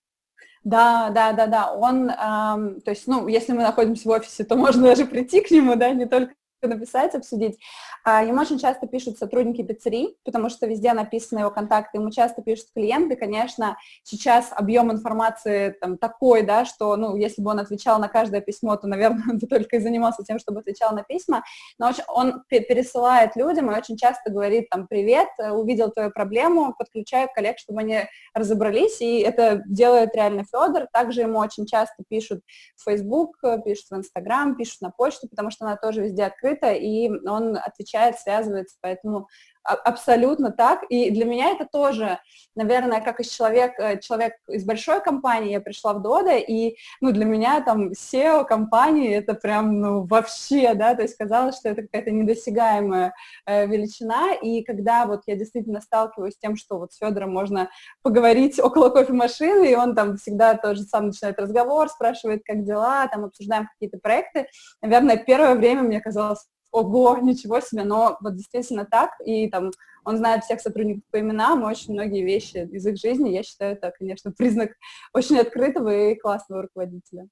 да, 0.63 1.09
да, 1.09 1.33
да, 1.33 1.47
да. 1.47 1.73
Он, 1.73 2.09
эм, 2.09 2.81
то 2.81 2.91
есть, 2.91 3.05
ну, 3.07 3.27
если 3.27 3.51
мы 3.51 3.63
находимся 3.63 4.07
в 4.07 4.11
офисе, 4.11 4.45
то 4.45 4.55
можно 4.55 4.81
даже 4.87 5.05
прийти 5.05 5.41
к 5.41 5.51
нему, 5.51 5.75
да, 5.75 5.91
не 5.91 6.05
только 6.05 6.33
написать, 6.67 7.15
обсудить. 7.15 7.59
А, 8.03 8.23
ему 8.23 8.41
очень 8.41 8.59
часто 8.59 8.87
пишут 8.87 9.17
сотрудники 9.17 9.63
пиццерий, 9.63 10.17
потому 10.25 10.49
что 10.49 10.67
везде 10.67 10.93
написаны 10.93 11.39
его 11.39 11.51
контакты, 11.51 11.97
ему 11.97 12.11
часто 12.11 12.41
пишут 12.41 12.67
клиенты, 12.73 13.15
конечно, 13.15 13.77
сейчас 14.03 14.51
объем 14.51 14.91
информации 14.91 15.75
там 15.79 15.97
такой, 15.97 16.43
да, 16.43 16.65
что, 16.65 16.95
ну, 16.95 17.15
если 17.15 17.41
бы 17.41 17.51
он 17.51 17.59
отвечал 17.59 17.99
на 17.99 18.07
каждое 18.07 18.41
письмо, 18.41 18.75
то, 18.75 18.87
наверное, 18.87 19.23
он 19.31 19.37
бы 19.37 19.47
только 19.47 19.77
и 19.77 19.79
занимался 19.79 20.23
тем, 20.23 20.39
чтобы 20.39 20.59
отвечал 20.59 20.93
на 20.93 21.03
письма, 21.03 21.43
но 21.79 21.91
он 22.07 22.43
пересылает 22.49 23.35
людям 23.35 23.71
и 23.71 23.77
очень 23.77 23.97
часто 23.97 24.31
говорит 24.31 24.69
там, 24.69 24.87
привет, 24.87 25.27
э, 25.39 25.51
увидел 25.51 25.91
твою 25.91 26.11
проблему, 26.11 26.73
подключаю 26.77 27.29
коллег, 27.33 27.57
чтобы 27.59 27.81
они 27.81 28.01
разобрались, 28.33 29.01
и 29.01 29.19
это 29.19 29.61
делает 29.65 30.15
реально 30.15 30.43
Федор, 30.43 30.87
также 30.91 31.21
ему 31.21 31.39
очень 31.39 31.65
часто 31.65 32.03
пишут 32.07 32.41
в 32.75 32.83
Facebook, 32.83 33.37
э, 33.43 33.59
пишут 33.63 33.85
в 33.89 33.95
Instagram, 33.95 34.55
пишут 34.55 34.81
на 34.81 34.89
почту, 34.91 35.27
потому 35.27 35.51
что 35.51 35.65
она 35.65 35.77
тоже 35.77 36.03
везде 36.03 36.23
открыта, 36.23 36.52
и 36.73 37.09
он 37.09 37.57
отвечает, 37.57 38.19
связывается, 38.19 38.77
поэтому 38.81 39.27
абсолютно 39.63 40.51
так. 40.51 40.83
И 40.89 41.09
для 41.11 41.25
меня 41.25 41.51
это 41.51 41.65
тоже, 41.65 42.19
наверное, 42.55 43.01
как 43.01 43.19
из 43.19 43.29
человек, 43.29 43.79
э, 43.79 43.99
человек 43.99 44.33
из 44.47 44.65
большой 44.65 45.01
компании, 45.01 45.51
я 45.51 45.61
пришла 45.61 45.93
в 45.93 46.01
Дода, 46.01 46.37
и, 46.37 46.75
ну, 47.01 47.11
для 47.11 47.25
меня 47.25 47.61
там 47.61 47.91
SEO 47.91 48.45
компании 48.45 49.13
это 49.15 49.33
прям, 49.33 49.79
ну, 49.79 50.05
вообще, 50.05 50.73
да, 50.73 50.95
то 50.95 51.01
есть 51.01 51.15
казалось, 51.17 51.57
что 51.57 51.69
это 51.69 51.83
какая-то 51.83 52.11
недосягаемая 52.11 53.13
э, 53.45 53.65
величина, 53.67 54.33
и 54.33 54.63
когда 54.63 55.05
вот 55.05 55.21
я 55.27 55.35
действительно 55.35 55.81
сталкиваюсь 55.81 56.33
с 56.33 56.37
тем, 56.37 56.55
что 56.55 56.77
вот 56.79 56.93
с 56.93 56.97
Федором 56.97 57.31
можно 57.31 57.69
поговорить 58.01 58.59
около 58.59 58.89
кофемашины, 58.89 59.71
и 59.71 59.75
он 59.75 59.95
там 59.95 60.17
всегда 60.17 60.55
тоже 60.55 60.83
сам 60.83 61.07
начинает 61.07 61.39
разговор, 61.39 61.89
спрашивает, 61.89 62.43
как 62.45 62.63
дела, 62.65 63.07
там 63.07 63.25
обсуждаем 63.25 63.67
какие-то 63.67 63.97
проекты, 63.97 64.47
наверное, 64.81 65.17
первое 65.17 65.55
время 65.55 65.83
мне 65.83 66.01
казалось, 66.01 66.45
ого, 66.73 67.17
ничего 67.21 67.61
себе, 67.61 67.83
но 67.83 68.17
вот 68.19 68.35
действительно 68.35 68.85
так, 68.85 69.11
и 69.23 69.47
там 69.49 69.71
он 70.03 70.17
знает 70.17 70.43
всех 70.43 70.59
сотрудников 70.59 71.03
по 71.11 71.19
именам, 71.19 71.63
очень 71.63 71.93
многие 71.93 72.25
вещи 72.25 72.67
из 72.71 72.85
их 72.85 72.97
жизни, 72.97 73.29
я 73.29 73.43
считаю, 73.43 73.73
это, 73.73 73.93
конечно, 73.97 74.31
признак 74.37 74.71
очень 75.13 75.37
открытого 75.37 76.11
и 76.11 76.15
классного 76.15 76.63
руководителя. 76.63 77.27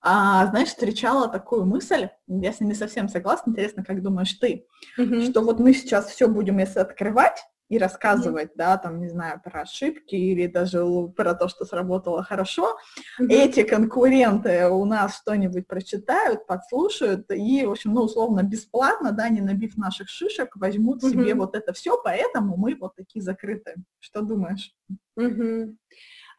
А, 0.00 0.46
знаешь, 0.46 0.68
встречала 0.68 1.28
такую 1.28 1.64
мысль, 1.66 2.08
я 2.28 2.52
с 2.52 2.60
ней 2.60 2.68
не 2.68 2.74
совсем 2.74 3.08
согласна, 3.08 3.50
интересно, 3.50 3.84
как 3.84 4.02
думаешь 4.02 4.32
ты, 4.34 4.66
mm-hmm. 4.98 5.30
что 5.30 5.42
вот 5.42 5.58
мы 5.58 5.74
сейчас 5.74 6.06
все 6.06 6.28
будем, 6.28 6.58
если 6.58 6.78
открывать, 6.78 7.44
и 7.68 7.78
рассказывать, 7.78 8.50
mm-hmm. 8.50 8.56
да, 8.56 8.78
там, 8.78 9.00
не 9.00 9.08
знаю, 9.08 9.40
про 9.42 9.62
ошибки 9.62 10.14
или 10.14 10.46
даже 10.46 10.84
про 11.16 11.34
то, 11.34 11.48
что 11.48 11.64
сработало 11.64 12.22
хорошо, 12.22 12.76
mm-hmm. 13.20 13.28
эти 13.28 13.62
конкуренты 13.62 14.68
у 14.68 14.84
нас 14.84 15.18
что-нибудь 15.18 15.66
прочитают, 15.66 16.46
подслушают 16.46 17.30
и, 17.30 17.64
в 17.66 17.70
общем, 17.70 17.92
ну, 17.92 18.02
условно, 18.02 18.42
бесплатно, 18.42 19.12
да, 19.12 19.28
не 19.28 19.40
набив 19.40 19.76
наших 19.76 20.08
шишек, 20.08 20.56
возьмут 20.56 21.02
mm-hmm. 21.02 21.10
себе 21.10 21.34
вот 21.34 21.54
это 21.54 21.72
все, 21.72 22.00
поэтому 22.02 22.56
мы 22.56 22.74
вот 22.74 22.96
такие 22.96 23.22
закрытые. 23.22 23.76
Что 24.00 24.22
думаешь? 24.22 24.74
Mm-hmm. 25.18 25.74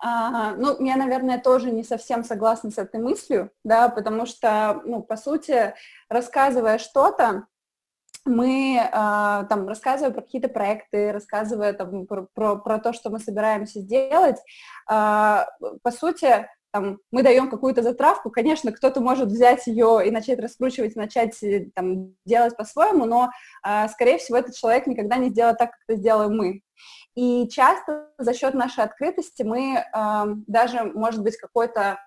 А, 0.01 0.55
ну, 0.55 0.83
я, 0.83 0.95
наверное, 0.95 1.39
тоже 1.39 1.71
не 1.71 1.83
совсем 1.83 2.23
согласна 2.23 2.71
с 2.71 2.77
этой 2.77 3.01
мыслью, 3.01 3.51
да, 3.65 3.89
потому 3.89 4.25
что, 4.25 4.81
ну, 4.85 5.03
по 5.03 5.17
сути, 5.17 5.73
рассказывая 6.09 6.77
что-то, 6.77 7.47
мы 8.25 8.77
э, 8.77 8.89
там 8.91 9.67
рассказывая 9.67 10.11
про 10.11 10.21
какие-то 10.21 10.49
проекты, 10.49 11.11
рассказывая 11.11 11.73
там, 11.73 12.05
про, 12.05 12.27
про, 12.33 12.55
про 12.55 12.79
то, 12.79 12.93
что 12.93 13.09
мы 13.09 13.19
собираемся 13.19 13.79
сделать, 13.79 14.37
э, 14.89 15.45
по 15.83 15.91
сути, 15.91 16.47
там, 16.71 16.99
мы 17.11 17.23
даем 17.23 17.49
какую-то 17.49 17.81
затравку, 17.81 18.29
конечно, 18.29 18.71
кто-то 18.71 19.01
может 19.01 19.29
взять 19.29 19.65
ее 19.65 20.01
и 20.05 20.11
начать 20.11 20.39
раскручивать, 20.39 20.95
начать 20.95 21.41
э, 21.43 21.69
там, 21.73 22.13
делать 22.25 22.55
по-своему, 22.55 23.05
но, 23.05 23.31
э, 23.67 23.87
скорее 23.89 24.19
всего, 24.19 24.37
этот 24.37 24.55
человек 24.55 24.85
никогда 24.85 25.17
не 25.17 25.29
сделает 25.29 25.57
так, 25.57 25.71
как 25.71 25.79
это 25.87 25.97
сделаем 25.97 26.35
мы. 26.37 26.61
И 27.15 27.47
часто 27.49 28.11
за 28.17 28.33
счет 28.33 28.53
нашей 28.53 28.83
открытости 28.83 29.41
мы 29.43 29.77
э, 29.77 30.25
даже, 30.47 30.83
может 30.83 31.23
быть, 31.23 31.37
какой-то, 31.37 31.99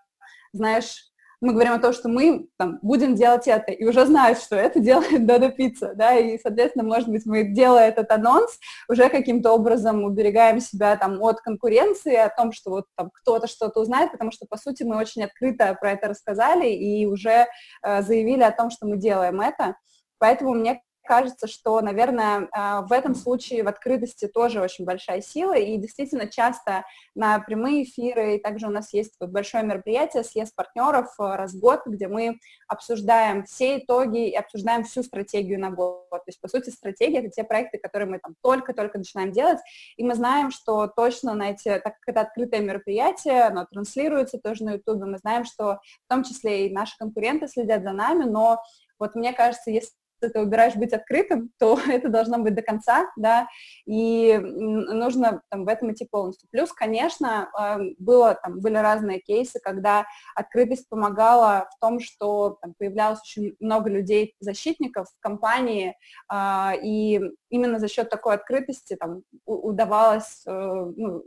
знаешь, 0.53 1.12
мы 1.43 1.53
говорим 1.53 1.73
о 1.73 1.81
том, 1.81 1.93
что 1.93 2.09
мы 2.09 2.47
там, 2.57 2.79
будем 2.83 3.17
делать 3.17 3.49
это, 3.49 3.73
и 3.73 3.85
уже 3.85 4.07
знают, 4.07 4.39
что 4.39 4.55
это 4.55 4.79
делает 4.79 5.27
Додо 5.27 5.51
Пицца, 5.51 5.93
да, 5.95 6.15
и, 6.17 6.39
соответственно, 6.39 6.85
может 6.85 7.09
быть, 7.09 7.27
мы, 7.27 7.43
делая 7.43 7.89
этот 7.89 8.11
анонс, 8.13 8.59
уже 8.89 9.09
каким-то 9.09 9.51
образом 9.53 10.05
уберегаем 10.05 10.61
себя 10.61 10.97
там 10.97 11.21
от 11.21 11.41
конкуренции, 11.41 12.15
о 12.15 12.29
том, 12.29 12.53
что 12.53 12.71
вот 12.71 12.85
там 12.97 13.11
кто-то 13.13 13.49
что-то 13.49 13.81
узнает, 13.81 14.13
потому 14.13 14.31
что, 14.31 14.47
по 14.49 14.57
сути, 14.57 14.85
мы 14.85 14.97
очень 14.97 15.25
открыто 15.25 15.77
про 15.81 15.91
это 15.93 16.09
рассказали 16.09 16.71
и 16.71 17.07
уже 17.07 17.47
э, 17.83 18.03
заявили 18.03 18.43
о 18.43 18.53
том, 18.53 18.71
что 18.71 18.87
мы 18.87 18.97
делаем 18.97 19.41
это. 19.41 19.75
Поэтому 20.19 20.55
мне 20.55 20.81
кажется, 21.05 21.47
что, 21.47 21.81
наверное, 21.81 22.49
а, 22.53 22.83
в 22.83 22.93
этом 22.93 23.15
случае 23.15 23.63
в 23.63 23.69
открытости 23.69 24.27
тоже 24.27 24.61
очень 24.61 24.85
большая 24.85 25.21
сила, 25.21 25.57
и 25.57 25.77
действительно 25.77 26.27
часто 26.27 26.85
на 27.15 27.39
прямые 27.41 27.85
эфиры, 27.85 28.37
и 28.37 28.39
также 28.39 28.67
у 28.67 28.71
нас 28.71 28.93
есть 28.93 29.19
большое 29.21 29.65
мероприятие 29.65 30.25
съезд 30.25 30.55
партнеров 30.55 31.09
э, 31.19 31.23
раз 31.23 31.53
в 31.53 31.61
год, 31.61 31.81
где 31.87 32.09
мы 32.09 32.39
обсуждаем 32.69 33.45
все 33.45 33.79
итоги 33.79 34.31
и 34.31 34.35
обсуждаем 34.35 34.85
всю 34.85 35.03
стратегию 35.03 35.61
на 35.61 35.71
год. 35.71 36.09
То 36.11 36.23
есть, 36.27 36.41
по 36.41 36.49
сути, 36.49 36.71
стратегия— 36.71 37.19
это 37.21 37.31
те 37.31 37.45
проекты, 37.45 37.79
которые 37.79 38.09
мы 38.09 38.19
там 38.19 38.35
только-только 38.43 38.99
начинаем 38.99 39.33
делать, 39.33 39.59
и 39.97 40.05
мы 40.05 40.15
знаем, 40.15 40.51
что 40.51 40.87
точно 40.87 41.35
на 41.35 41.51
эти, 41.51 41.65
так 41.65 41.95
как 42.01 42.03
это 42.07 42.21
открытое 42.21 42.61
мероприятие, 42.61 43.45
оно 43.45 43.67
транслируется 43.67 44.39
тоже 44.39 44.65
на 44.65 44.73
YouTube, 44.75 45.03
мы 45.05 45.19
знаем, 45.19 45.45
что 45.45 45.81
в 46.07 46.09
том 46.09 46.25
числе 46.25 46.67
и 46.67 46.73
наши 46.73 46.97
конкуренты 46.99 47.49
следят 47.49 47.83
за 47.83 47.93
нами, 47.93 48.25
но 48.25 48.59
вот 48.99 49.15
мне 49.15 49.33
кажется, 49.33 49.71
если 49.71 49.91
ты 50.29 50.41
выбираешь 50.41 50.77
быть 50.77 50.93
открытым, 50.93 51.51
то 51.59 51.79
это 51.89 52.09
должно 52.09 52.39
быть 52.39 52.55
до 52.55 52.63
конца, 52.63 53.07
да, 53.17 53.49
и 53.87 54.39
нужно 54.39 55.43
там, 55.51 55.65
в 55.65 55.69
этом 55.69 55.93
идти 55.93 56.07
полностью. 56.11 56.49
Плюс, 56.51 56.73
конечно, 56.73 57.51
эм, 57.59 57.95
было, 57.99 58.39
там, 58.43 58.61
были 58.61 58.77
разные 58.77 59.21
кейсы, 59.21 59.61
когда 59.63 60.07
открытость 60.35 60.89
помогала 60.89 61.69
в 61.77 61.81
том, 61.81 62.01
что 62.01 62.59
там, 62.61 62.75
появлялось 62.79 63.21
очень 63.21 63.55
много 63.61 63.91
людей-защитников 63.91 65.09
в 65.09 65.21
компании, 65.21 65.97
а, 66.29 66.75
и 66.83 67.21
именно 67.51 67.79
за 67.79 67.89
счет 67.89 68.09
такой 68.11 68.35
открытости 68.35 68.97
там, 68.97 69.23
удавалось, 69.45 70.43
э, 70.47 70.51
ну, 70.51 71.23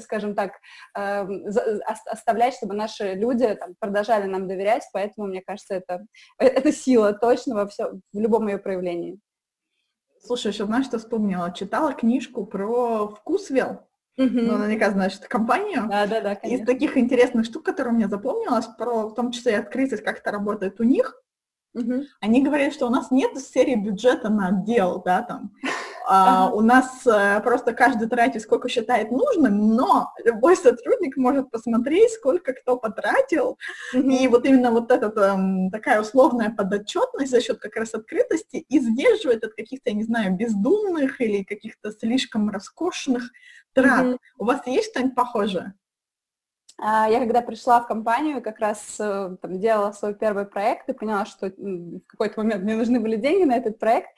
скажем 0.00 0.34
так, 0.34 0.52
эм, 0.94 1.44
оставлять, 2.06 2.54
чтобы 2.54 2.74
наши 2.74 3.14
люди 3.14 3.54
там, 3.54 3.74
продолжали 3.78 4.26
нам 4.26 4.46
доверять, 4.46 4.82
поэтому, 4.92 5.26
мне 5.28 5.40
кажется, 5.40 5.74
это, 5.74 6.04
э, 6.38 6.46
это 6.46 6.72
сила 6.72 7.12
точно 7.12 7.54
во 7.54 7.66
все, 7.66 7.92
в 8.12 8.18
любом 8.18 8.31
ее 8.48 8.58
проявлении. 8.58 9.20
Слушай, 10.24 10.52
еще 10.52 10.66
знаешь, 10.66 10.86
что 10.86 10.98
вспомнила? 10.98 11.52
Читала 11.52 11.92
книжку 11.92 12.46
про 12.46 13.08
вкусвел. 13.08 13.86
Uh-huh. 14.18 14.28
Ну, 14.30 14.58
наверняка 14.58 14.90
знаешь 14.90 15.18
эту 15.18 15.28
компанию. 15.28 15.88
Да, 15.88 16.06
да, 16.06 16.20
да, 16.20 16.36
конечно. 16.36 16.62
Из 16.62 16.66
таких 16.66 16.96
интересных 16.98 17.46
штук, 17.46 17.64
которые 17.64 17.94
мне 17.94 18.08
запомнилась, 18.08 18.66
про 18.66 19.08
в 19.08 19.14
том 19.14 19.32
числе 19.32 19.52
и 19.52 19.56
открытость, 19.56 20.04
как 20.04 20.18
это 20.18 20.30
работает 20.30 20.78
у 20.80 20.84
них, 20.84 21.16
uh-huh. 21.76 22.04
они 22.20 22.42
говорят, 22.42 22.74
что 22.74 22.86
у 22.86 22.90
нас 22.90 23.10
нет 23.10 23.36
серии 23.38 23.74
бюджета 23.74 24.28
на 24.28 24.48
отдел, 24.48 25.02
да, 25.02 25.22
там, 25.22 25.52
а, 26.06 26.50
у 26.52 26.60
нас 26.60 27.06
а, 27.06 27.40
просто 27.40 27.72
каждый 27.72 28.08
тратит, 28.08 28.42
сколько 28.42 28.68
считает 28.68 29.10
нужным, 29.10 29.74
но 29.74 30.12
любой 30.24 30.56
сотрудник 30.56 31.16
может 31.16 31.50
посмотреть, 31.50 32.12
сколько 32.12 32.52
кто 32.52 32.76
потратил, 32.76 33.58
и 33.92 34.28
вот 34.28 34.44
именно 34.44 34.70
вот 34.70 34.90
эта 34.90 35.06
um, 35.06 35.70
такая 35.70 36.00
условная 36.00 36.50
подотчетность 36.50 37.30
за 37.30 37.40
счет 37.40 37.58
как 37.58 37.76
раз 37.76 37.94
открытости 37.94 38.64
и 38.68 38.80
сдерживает 38.80 39.44
от 39.44 39.54
каких-то, 39.54 39.90
я 39.90 39.96
не 39.96 40.04
знаю, 40.04 40.34
бездумных 40.36 41.20
или 41.20 41.44
каких-то 41.44 41.92
слишком 41.92 42.50
роскошных 42.50 43.30
трат. 43.72 44.18
У 44.38 44.44
вас 44.44 44.66
есть 44.66 44.90
что-нибудь 44.90 45.14
похожее? 45.14 45.74
А, 46.84 47.08
я 47.08 47.20
когда 47.20 47.42
пришла 47.42 47.80
в 47.80 47.86
компанию, 47.86 48.42
как 48.42 48.58
раз 48.58 48.96
э, 48.98 49.36
там, 49.40 49.60
делала 49.60 49.92
свой 49.92 50.14
первый 50.14 50.46
проект 50.46 50.88
и 50.88 50.92
поняла, 50.92 51.26
что 51.26 51.46
в 51.48 52.00
какой-то 52.08 52.40
момент 52.40 52.64
мне 52.64 52.74
нужны 52.74 52.98
были 52.98 53.16
деньги 53.16 53.44
на 53.44 53.56
этот 53.56 53.78
проект. 53.78 54.08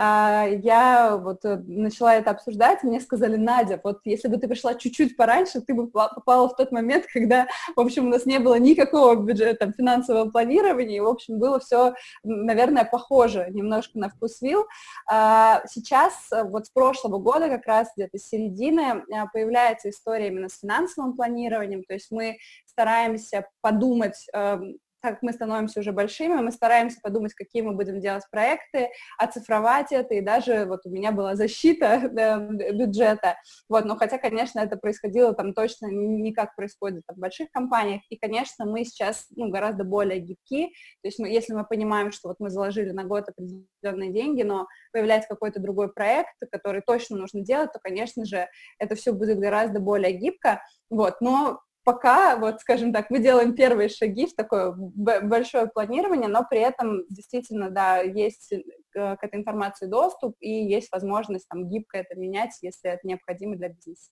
А, 0.00 0.46
я 0.46 1.16
вот 1.16 1.44
э, 1.44 1.56
начала 1.66 2.14
это 2.14 2.30
обсуждать, 2.30 2.84
мне 2.84 3.00
сказали, 3.00 3.34
Надя, 3.34 3.80
вот 3.82 3.98
если 4.04 4.28
бы 4.28 4.36
ты 4.36 4.46
пришла 4.46 4.76
чуть-чуть 4.76 5.16
пораньше, 5.16 5.60
ты 5.60 5.74
бы 5.74 5.88
попала 5.88 6.48
в 6.48 6.54
тот 6.54 6.70
момент, 6.70 7.06
когда, 7.12 7.48
в 7.74 7.80
общем, 7.80 8.06
у 8.06 8.10
нас 8.10 8.24
не 8.24 8.38
было 8.38 8.60
никакого 8.60 9.16
бюджета, 9.16 9.66
там, 9.66 9.74
финансового 9.74 10.30
планирования, 10.30 10.98
и, 10.98 11.00
в 11.00 11.08
общем, 11.08 11.40
было 11.40 11.58
все, 11.58 11.94
наверное, 12.22 12.84
похоже 12.84 13.48
немножко 13.50 13.98
на 13.98 14.08
вкус 14.08 14.40
вилл. 14.40 14.66
А, 15.10 15.62
сейчас, 15.66 16.12
э, 16.32 16.44
вот 16.44 16.66
с 16.66 16.70
прошлого 16.70 17.18
года, 17.18 17.48
как 17.48 17.66
раз 17.66 17.88
где-то 17.96 18.18
с 18.18 18.28
середины, 18.28 19.02
э, 19.12 19.24
появляется 19.32 19.90
история 19.90 20.28
именно 20.28 20.48
с 20.48 20.60
финансовым 20.60 21.16
планированием, 21.16 21.82
то 21.82 21.94
есть 21.94 22.12
мы 22.12 22.38
стараемся 22.66 23.48
подумать, 23.62 24.28
эм, 24.32 24.78
так 25.00 25.18
как 25.18 25.22
мы 25.22 25.32
становимся 25.32 25.80
уже 25.80 25.92
большими, 25.92 26.34
мы 26.34 26.52
стараемся 26.52 26.98
подумать, 27.02 27.34
какие 27.34 27.62
мы 27.62 27.72
будем 27.72 28.00
делать 28.00 28.24
проекты, 28.30 28.88
оцифровать 29.18 29.92
это, 29.92 30.14
и 30.14 30.20
даже 30.20 30.64
вот 30.64 30.80
у 30.84 30.90
меня 30.90 31.12
была 31.12 31.34
защита 31.34 32.08
да, 32.12 32.38
бюджета, 32.38 33.36
вот, 33.68 33.84
но 33.84 33.96
хотя, 33.96 34.18
конечно, 34.18 34.60
это 34.60 34.76
происходило 34.76 35.34
там 35.34 35.54
точно 35.54 35.86
не 35.86 36.32
как 36.32 36.54
происходит 36.54 37.02
в 37.08 37.18
больших 37.18 37.50
компаниях, 37.50 38.02
и, 38.10 38.16
конечно, 38.16 38.64
мы 38.64 38.84
сейчас, 38.84 39.26
ну, 39.34 39.50
гораздо 39.50 39.84
более 39.84 40.20
гибки, 40.20 40.68
то 41.02 41.08
есть 41.08 41.18
мы, 41.18 41.28
если 41.28 41.54
мы 41.54 41.64
понимаем, 41.64 42.12
что 42.12 42.28
вот 42.28 42.36
мы 42.38 42.50
заложили 42.50 42.90
на 42.90 43.04
год 43.04 43.28
определенные 43.28 44.12
деньги, 44.12 44.42
но 44.42 44.66
появляется 44.92 45.28
какой-то 45.28 45.60
другой 45.60 45.92
проект, 45.92 46.30
который 46.52 46.82
точно 46.86 47.16
нужно 47.16 47.40
делать, 47.40 47.72
то, 47.72 47.78
конечно 47.82 48.24
же, 48.24 48.46
это 48.78 48.94
все 48.94 49.12
будет 49.12 49.38
гораздо 49.38 49.80
более 49.80 50.12
гибко, 50.12 50.62
вот, 50.90 51.20
но 51.20 51.60
пока, 51.88 52.36
вот, 52.36 52.60
скажем 52.60 52.92
так, 52.92 53.08
мы 53.08 53.18
делаем 53.18 53.54
первые 53.54 53.88
шаги 53.88 54.26
в 54.26 54.34
такое 54.34 54.74
большое 54.76 55.68
планирование, 55.68 56.28
но 56.28 56.44
при 56.44 56.60
этом 56.60 57.04
действительно, 57.08 57.70
да, 57.70 58.00
есть 58.00 58.52
э, 58.52 59.16
к 59.16 59.18
этой 59.22 59.40
информации 59.40 59.86
доступ 59.86 60.36
и 60.40 60.50
есть 60.50 60.92
возможность 60.92 61.48
там 61.48 61.66
гибко 61.66 61.96
это 61.96 62.14
менять, 62.14 62.50
если 62.60 62.90
это 62.90 63.00
необходимо 63.04 63.56
для 63.56 63.70
бизнеса. 63.70 64.10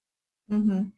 Угу. 0.48 0.90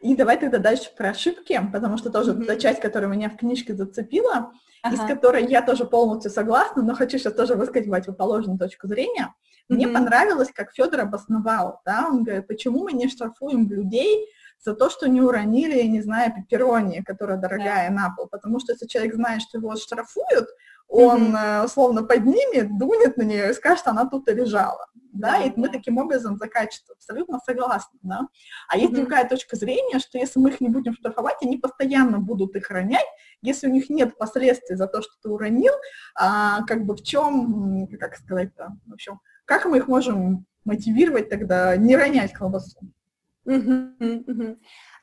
И 0.00 0.16
давай 0.16 0.38
тогда 0.38 0.56
дальше 0.56 0.90
про 0.96 1.10
ошибки, 1.10 1.60
потому 1.70 1.98
что 1.98 2.08
тоже 2.08 2.32
mm 2.32 2.46
та 2.46 2.56
часть, 2.56 2.80
которая 2.80 3.10
меня 3.10 3.28
в 3.28 3.36
книжке 3.36 3.74
зацепила, 3.74 4.52
ага. 4.82 4.94
и 4.94 4.96
с 4.96 5.00
которой 5.00 5.46
я 5.46 5.60
тоже 5.60 5.84
полностью 5.84 6.30
согласна, 6.30 6.82
но 6.82 6.94
хочу 6.94 7.18
сейчас 7.18 7.34
тоже 7.34 7.56
высказать 7.56 7.90
противоположную 7.90 8.58
точку 8.58 8.88
зрения. 8.88 9.34
Мне 9.68 9.86
понравилось, 9.86 10.50
как 10.52 10.72
Федор 10.72 11.00
обосновал, 11.00 11.82
да, 11.84 12.06
он 12.08 12.24
говорит, 12.24 12.46
почему 12.46 12.84
мы 12.84 12.92
не 12.92 13.08
штрафуем 13.08 13.70
людей, 13.70 14.28
за 14.64 14.74
то, 14.74 14.90
что 14.90 15.08
не 15.08 15.20
уронили, 15.20 15.76
я 15.76 15.88
не 15.88 16.00
знаю, 16.00 16.32
пепперони, 16.34 17.02
которая 17.02 17.36
дорогая 17.36 17.90
yeah. 17.90 17.92
на 17.92 18.14
пол. 18.14 18.28
Потому 18.28 18.60
что 18.60 18.72
если 18.72 18.86
человек 18.86 19.14
знает, 19.14 19.42
что 19.42 19.58
его 19.58 19.74
штрафуют, 19.76 20.48
он 20.88 21.34
mm-hmm. 21.34 21.64
условно 21.64 22.02
поднимет, 22.04 22.78
дунет 22.78 23.16
на 23.16 23.22
нее 23.22 23.50
и 23.50 23.54
скажет, 23.54 23.80
что 23.80 23.90
она 23.90 24.06
тут 24.06 24.28
и 24.28 24.34
лежала. 24.34 24.86
Да, 25.12 25.40
yeah, 25.40 25.48
и 25.48 25.60
мы 25.60 25.68
таким 25.68 25.98
образом 25.98 26.36
закачиваем. 26.36 26.96
Абсолютно 26.96 27.40
согласна, 27.44 27.98
да. 28.02 28.20
А 28.68 28.78
есть 28.78 28.92
mm-hmm. 28.92 28.96
другая 28.96 29.28
точка 29.28 29.56
зрения, 29.56 29.98
что 29.98 30.18
если 30.18 30.38
мы 30.38 30.50
их 30.50 30.60
не 30.60 30.68
будем 30.68 30.94
штрафовать, 30.94 31.36
они 31.42 31.58
постоянно 31.58 32.18
будут 32.18 32.54
их 32.54 32.70
ронять, 32.70 33.06
если 33.42 33.66
у 33.66 33.70
них 33.70 33.90
нет 33.90 34.16
последствий 34.16 34.76
за 34.76 34.86
то, 34.86 35.02
что 35.02 35.12
ты 35.22 35.28
уронил, 35.28 35.72
а, 36.14 36.62
как 36.64 36.84
бы 36.84 36.94
в 36.94 37.02
чем, 37.02 37.88
как 37.98 38.16
сказать-то, 38.16 38.76
в 38.86 38.92
общем, 38.92 39.20
как 39.44 39.64
мы 39.64 39.78
их 39.78 39.88
можем 39.88 40.46
мотивировать 40.64 41.28
тогда 41.28 41.76
не 41.76 41.96
ронять 41.96 42.32
колбасу? 42.32 42.78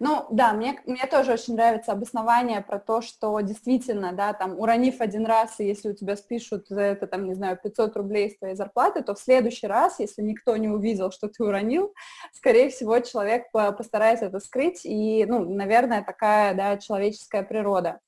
Ну, 0.02 0.26
да, 0.32 0.54
мне, 0.54 0.80
мне 0.86 1.06
тоже 1.08 1.34
очень 1.34 1.56
нравится 1.56 1.92
обоснование 1.92 2.62
про 2.62 2.80
то, 2.80 3.02
что 3.02 3.38
действительно, 3.42 4.14
да, 4.14 4.32
там, 4.34 4.58
уронив 4.58 5.02
один 5.02 5.26
раз, 5.26 5.60
и 5.60 5.66
если 5.68 5.90
у 5.90 5.94
тебя 5.94 6.16
спишут 6.16 6.68
за 6.70 6.80
это, 6.82 7.06
там, 7.06 7.26
не 7.26 7.34
знаю, 7.34 7.60
500 7.62 7.98
рублей 7.98 8.30
с 8.32 8.38
твоей 8.38 8.56
зарплаты, 8.56 9.04
то 9.04 9.14
в 9.14 9.20
следующий 9.20 9.68
раз, 9.68 10.00
если 10.00 10.22
никто 10.22 10.56
не 10.56 10.70
увидел, 10.70 11.12
что 11.12 11.28
ты 11.28 11.44
уронил, 11.44 11.94
скорее 12.34 12.70
всего, 12.70 13.00
человек 13.00 13.52
постарается 13.52 14.26
это 14.28 14.40
скрыть, 14.40 14.82
и, 14.86 15.26
ну, 15.28 15.44
наверное, 15.54 16.02
такая, 16.02 16.54
да, 16.54 16.78
человеческая 16.78 17.44
природа 17.44 18.00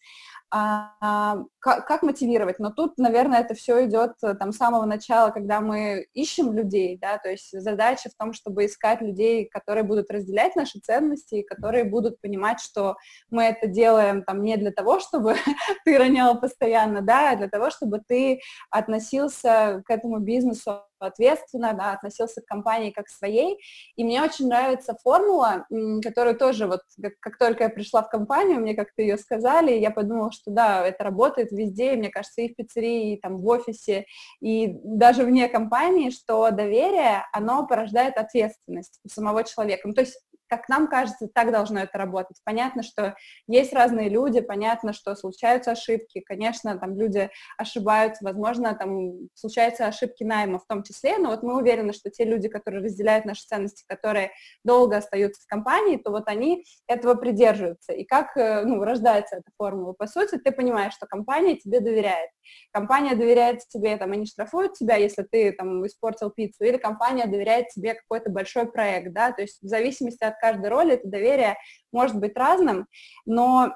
а, 0.54 1.44
как, 1.60 1.88
как 1.88 2.04
мотивировать? 2.04 2.60
Но 2.60 2.72
тут, 2.72 2.98
наверное, 2.98 3.40
это 3.40 3.54
все 3.54 3.86
идет 3.86 4.16
э, 4.22 4.34
там 4.34 4.52
с 4.52 4.58
самого 4.58 4.86
начала, 4.86 5.30
когда 5.32 5.62
мы 5.62 6.08
ищем 6.14 6.52
людей, 6.52 6.98
да, 7.02 7.18
то 7.20 7.30
есть 7.30 7.52
задача 7.52 8.10
в 8.10 8.16
том, 8.16 8.34
чтобы 8.34 8.66
искать 8.66 9.00
людей, 9.00 9.46
которые 9.46 9.84
будут 9.84 10.12
разделять 10.12 10.58
наши 10.58 10.80
ценности, 10.80 11.44
которые 11.44 11.86
будут 11.86 12.20
понимать, 12.20 12.60
что 12.60 12.98
мы 13.30 13.44
это 13.44 13.68
делаем 13.68 14.24
там 14.24 14.44
не 14.44 14.58
для 14.58 14.72
того, 14.72 15.00
чтобы 15.00 15.36
ты 15.86 15.98
ронял 15.98 16.38
постоянно, 16.38 17.02
да, 17.02 17.32
а 17.32 17.36
для 17.38 17.48
того, 17.48 17.70
чтобы 17.70 18.02
ты 18.06 18.42
относился 18.70 19.82
к 19.86 19.90
этому 19.90 20.20
бизнесу 20.20 20.82
ответственно, 21.06 21.74
да, 21.74 21.94
относился 21.94 22.42
к 22.42 22.46
компании 22.46 22.92
как 22.92 23.06
к 23.06 23.10
своей. 23.10 23.60
И 23.96 24.04
мне 24.04 24.22
очень 24.22 24.48
нравится 24.48 24.96
формула, 25.04 25.66
которую 26.04 26.38
тоже 26.38 26.68
вот, 26.68 26.82
как, 27.02 27.14
как 27.20 27.38
только 27.38 27.64
я 27.66 27.70
пришла 27.70 28.04
в 28.04 28.10
компанию, 28.10 28.60
мне 28.60 28.76
как-то 28.76 29.02
ее 29.02 29.18
сказали, 29.18 29.74
я 29.74 29.92
подумала, 29.92 30.32
что 30.32 30.52
да, 30.52 30.86
это 30.86 31.04
работает 31.04 31.52
везде, 31.52 31.96
мне 31.96 32.10
кажется, 32.10 32.42
и 32.42 32.52
в 32.52 32.56
пиццерии, 32.56 33.14
и 33.14 33.20
там 33.20 33.42
в 33.42 33.48
офисе, 33.48 34.06
и 34.42 34.68
даже 34.84 35.24
вне 35.24 35.48
компании, 35.50 36.10
что 36.10 36.50
доверие, 36.52 37.26
оно 37.34 37.66
порождает 37.66 38.18
ответственность 38.18 39.00
у 39.04 39.10
самого 39.10 39.44
человека. 39.44 39.88
Ну, 39.88 39.94
то 39.94 40.02
есть 40.02 40.18
как 40.52 40.68
нам 40.68 40.90
кажется, 40.90 41.30
так 41.34 41.50
должно 41.54 41.80
это 41.80 41.98
работать. 41.98 42.36
Понятно, 42.44 42.84
что 42.84 43.16
есть 43.48 43.72
разные 43.72 44.10
люди, 44.10 44.42
понятно, 44.42 44.92
что 44.92 45.16
случаются 45.16 45.72
ошибки, 45.72 46.20
конечно, 46.20 46.78
там 46.78 46.98
люди 47.00 47.30
ошибаются, 47.58 48.26
возможно, 48.26 48.76
там 48.76 49.30
случаются 49.34 49.88
ошибки 49.88 50.26
найма 50.26 50.60
в 50.60 50.68
том 50.68 50.84
числе, 50.84 51.18
но 51.20 51.30
вот 51.30 51.42
мы 51.42 51.56
уверены, 51.58 51.94
что 51.94 52.10
те 52.10 52.26
люди, 52.26 52.50
которые 52.50 52.84
разделяют 52.84 53.24
наши 53.24 53.44
ценности, 53.48 53.86
которые 53.88 54.32
долго 54.66 54.98
остаются 54.98 55.42
в 55.42 55.48
компании, 55.48 55.96
то 55.96 56.12
вот 56.12 56.28
они 56.28 56.66
этого 56.86 57.16
придерживаются. 57.16 57.94
И 57.94 58.04
как 58.04 58.36
э, 58.36 58.66
ну, 58.66 58.84
рождается 58.84 59.38
эта 59.38 59.50
формула? 59.58 59.94
По 59.94 60.06
сути, 60.06 60.36
ты 60.36 60.52
понимаешь, 60.52 60.94
что 60.94 61.06
компания 61.06 61.56
тебе 61.56 61.80
доверяет. 61.80 62.30
Компания 62.74 63.16
доверяет 63.16 63.66
тебе, 63.70 63.96
там, 63.96 64.12
они 64.12 64.26
штрафуют 64.26 64.74
тебя, 64.74 64.98
если 64.98 65.24
ты 65.24 65.54
там 65.54 65.88
испортил 65.88 66.30
пиццу, 66.30 66.66
или 66.66 66.76
компания 66.76 67.26
доверяет 67.26 67.70
тебе 67.70 67.94
какой-то 67.94 68.30
большой 68.30 68.70
проект, 68.70 69.14
да, 69.14 69.32
то 69.32 69.42
есть 69.42 69.62
в 69.62 69.68
зависимости 69.68 70.26
от 70.26 70.40
каждой 70.41 70.69
роли 70.69 70.93
это 70.95 71.08
доверие 71.08 71.58
может 71.91 72.17
быть 72.17 72.38
разным, 72.38 72.88
но 73.25 73.73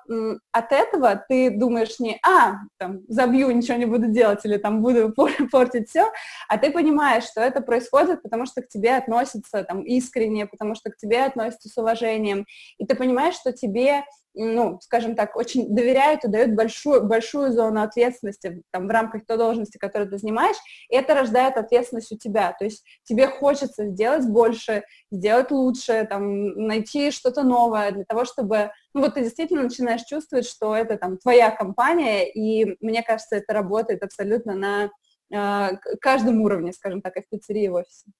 от 0.51 0.71
этого 0.71 1.23
ты 1.27 1.49
думаешь 1.49 1.99
не, 1.99 2.19
а, 2.25 2.55
там, 2.77 3.01
забью, 3.07 3.51
ничего 3.51 3.77
не 3.77 3.85
буду 3.85 4.07
делать, 4.07 4.41
или 4.43 4.57
там 4.57 4.81
буду 4.81 5.13
портить 5.51 5.89
все, 5.89 6.11
а 6.47 6.57
ты 6.57 6.71
понимаешь, 6.71 7.25
что 7.25 7.41
это 7.41 7.61
происходит, 7.61 8.21
потому 8.23 8.45
что 8.45 8.61
к 8.61 8.67
тебе 8.67 8.95
относятся 8.95 9.63
там 9.63 9.81
искренне, 9.81 10.45
потому 10.45 10.75
что 10.75 10.91
к 10.91 10.97
тебе 10.97 11.23
относятся 11.23 11.69
с 11.69 11.77
уважением, 11.77 12.45
и 12.77 12.85
ты 12.85 12.95
понимаешь, 12.95 13.35
что 13.35 13.51
тебе 13.51 14.03
ну, 14.35 14.79
скажем 14.81 15.15
так, 15.15 15.35
очень 15.35 15.73
доверяют 15.73 16.23
и 16.25 16.27
дают 16.27 16.55
большую, 16.55 17.05
большую 17.05 17.53
зону 17.53 17.81
ответственности 17.81 18.61
там, 18.71 18.87
в 18.87 18.91
рамках 18.91 19.25
той 19.25 19.37
должности, 19.37 19.77
которую 19.77 20.09
ты 20.09 20.17
занимаешь, 20.17 20.57
и 20.89 20.95
это 20.95 21.15
рождает 21.15 21.57
ответственность 21.57 22.11
у 22.11 22.17
тебя. 22.17 22.53
То 22.59 22.65
есть 22.65 22.83
тебе 23.03 23.27
хочется 23.27 23.87
сделать 23.87 24.27
больше, 24.27 24.83
сделать 25.09 25.51
лучше, 25.51 26.05
там, 26.09 26.67
найти 26.67 27.11
что-то 27.11 27.43
новое 27.43 27.87
того, 28.05 28.25
чтобы, 28.25 28.71
ну, 28.93 29.01
вот 29.01 29.15
ты 29.15 29.21
действительно 29.21 29.63
начинаешь 29.63 30.03
чувствовать, 30.03 30.45
что 30.45 30.75
это 30.75 30.97
там 30.97 31.17
твоя 31.17 31.51
компания, 31.51 32.31
и 32.31 32.77
мне 32.79 33.03
кажется, 33.03 33.35
это 33.37 33.53
работает 33.53 34.03
абсолютно 34.03 34.53
на 34.53 34.89
э, 35.33 35.77
каждом 35.99 36.41
уровне, 36.41 36.73
скажем 36.73 37.01
так, 37.01 37.17
и 37.17 37.21
в 37.21 37.29
пиццерии, 37.29 37.65
и 37.65 37.69
в 37.69 37.75
офисе. 37.75 38.11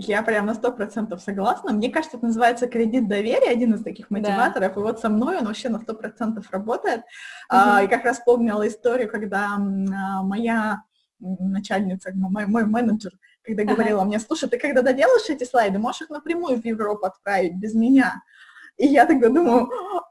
Я 0.00 0.22
прям 0.22 0.46
на 0.46 0.54
сто 0.54 0.70
процентов 0.70 1.20
согласна. 1.20 1.72
Мне 1.72 1.90
кажется, 1.90 2.18
это 2.18 2.26
называется 2.26 2.68
кредит 2.68 3.08
доверия, 3.08 3.50
один 3.50 3.74
из 3.74 3.82
таких 3.82 4.10
мотиваторов. 4.10 4.74
Да. 4.74 4.80
И 4.80 4.84
вот 4.84 5.00
со 5.00 5.08
мной 5.08 5.38
он 5.38 5.46
вообще 5.46 5.70
на 5.70 5.80
сто 5.80 5.92
процентов 5.92 6.48
работает. 6.52 7.00
Угу. 7.00 7.04
А, 7.50 7.82
и 7.82 7.88
как 7.88 8.04
раз 8.04 8.20
помнила 8.24 8.66
историю, 8.68 9.10
когда 9.10 9.56
а, 9.56 10.22
моя 10.22 10.82
начальница, 11.18 12.12
мой, 12.14 12.46
мой 12.46 12.64
менеджер, 12.64 13.10
когда 13.42 13.64
ага. 13.64 13.74
говорила 13.74 14.04
мне, 14.04 14.20
слушай, 14.20 14.48
ты 14.48 14.56
когда 14.56 14.82
доделаешь 14.82 15.28
эти 15.28 15.42
слайды, 15.42 15.80
можешь 15.80 16.02
их 16.02 16.10
напрямую 16.10 16.62
в 16.62 16.64
Европу 16.64 17.06
отправить 17.06 17.56
без 17.56 17.74
меня. 17.74 18.22
И 18.78 18.86
я 18.86 19.06
тогда 19.06 19.28
думаю, 19.28 19.68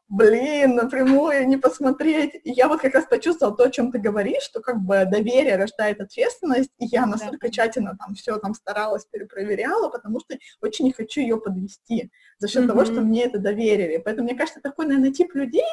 блин, 0.10 0.76
напрямую 0.76 1.48
не 1.48 1.58
посмотреть. 1.58 2.36
И 2.44 2.52
я 2.52 2.68
вот 2.68 2.82
как 2.82 2.94
раз 2.94 3.06
почувствовала 3.06 3.56
то, 3.56 3.64
о 3.64 3.72
чем 3.72 3.92
ты 3.92 4.00
говоришь, 4.00 4.44
что 4.44 4.62
как 4.62 4.80
бы 4.82 5.06
доверие 5.06 5.56
рождает 5.58 6.00
ответственность, 6.02 6.72
и 6.78 6.86
я 6.86 7.06
настолько 7.06 7.48
да. 7.48 7.50
тщательно 7.50 7.98
там 7.98 8.16
все 8.16 8.38
там 8.38 8.54
старалась, 8.54 9.06
перепроверяла, 9.06 9.90
потому 9.90 10.20
что 10.20 10.38
очень 10.62 10.86
не 10.86 10.92
хочу 10.92 11.22
ее 11.22 11.38
подвести 11.38 12.12
за 12.40 12.48
счет 12.48 12.64
mm-hmm. 12.64 12.68
того, 12.68 12.86
что 12.86 13.02
мне 13.02 13.26
это 13.26 13.40
доверили. 13.40 14.02
Поэтому, 14.04 14.28
мне 14.28 14.38
кажется, 14.38 14.62
такой, 14.62 14.86
наверное, 14.86 15.12
тип 15.12 15.34
людей, 15.34 15.64